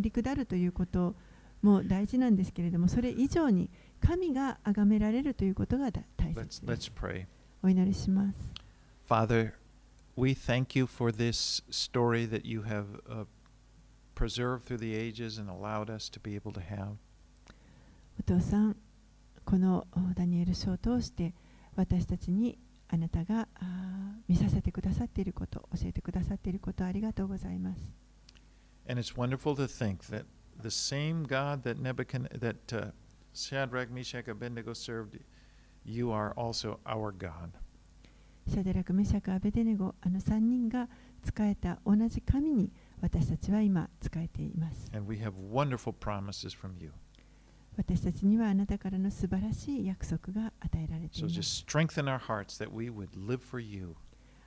[0.00, 1.14] りくだるということ
[1.62, 3.70] も大事なんですけれども、それ以上に
[4.00, 6.92] 神が崇められるということが大大 Let's, 切で let's す。
[6.94, 7.26] pray.
[7.62, 8.38] お祈りします。
[9.08, 9.52] Father,
[10.17, 13.23] we thank you for this story that you have uh,
[14.15, 16.97] preserved through the ages and allowed us to be able to have.
[18.19, 18.75] お父さん、
[19.43, 21.33] このおダニエル書を通して
[21.75, 27.81] 私たちにあなたがあー見させてくださっていること、教えてくださっていることありがとうございます。
[28.87, 30.25] And it's wonderful to think that
[30.61, 32.91] the same God that Nebuchadnezzar, that uh,
[33.33, 35.17] Shadrach, Meshach, Abednego served,
[35.83, 37.51] you are also our God.
[38.48, 40.88] シャデラク、メシャク、アベデネゴ、あの3人が
[41.22, 44.90] 使えた同じ神に私たちは今使えています。
[47.76, 51.64] 私たちにはあなたからの素晴らしい約束が与えられています。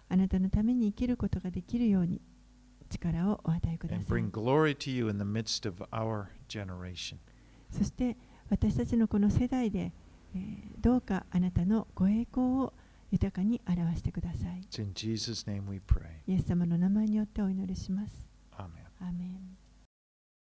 [0.10, 2.22] あなたのために生きることができるように
[2.90, 4.06] 力をお与えください。
[7.70, 8.18] そして
[8.50, 9.94] 私たちのこの世代で、
[10.82, 12.74] どうかあなたのご栄光を
[13.12, 14.66] 豊かに表してください。
[16.28, 18.28] イエス様の名前によってお祈りします。
[19.00, 19.61] アーメン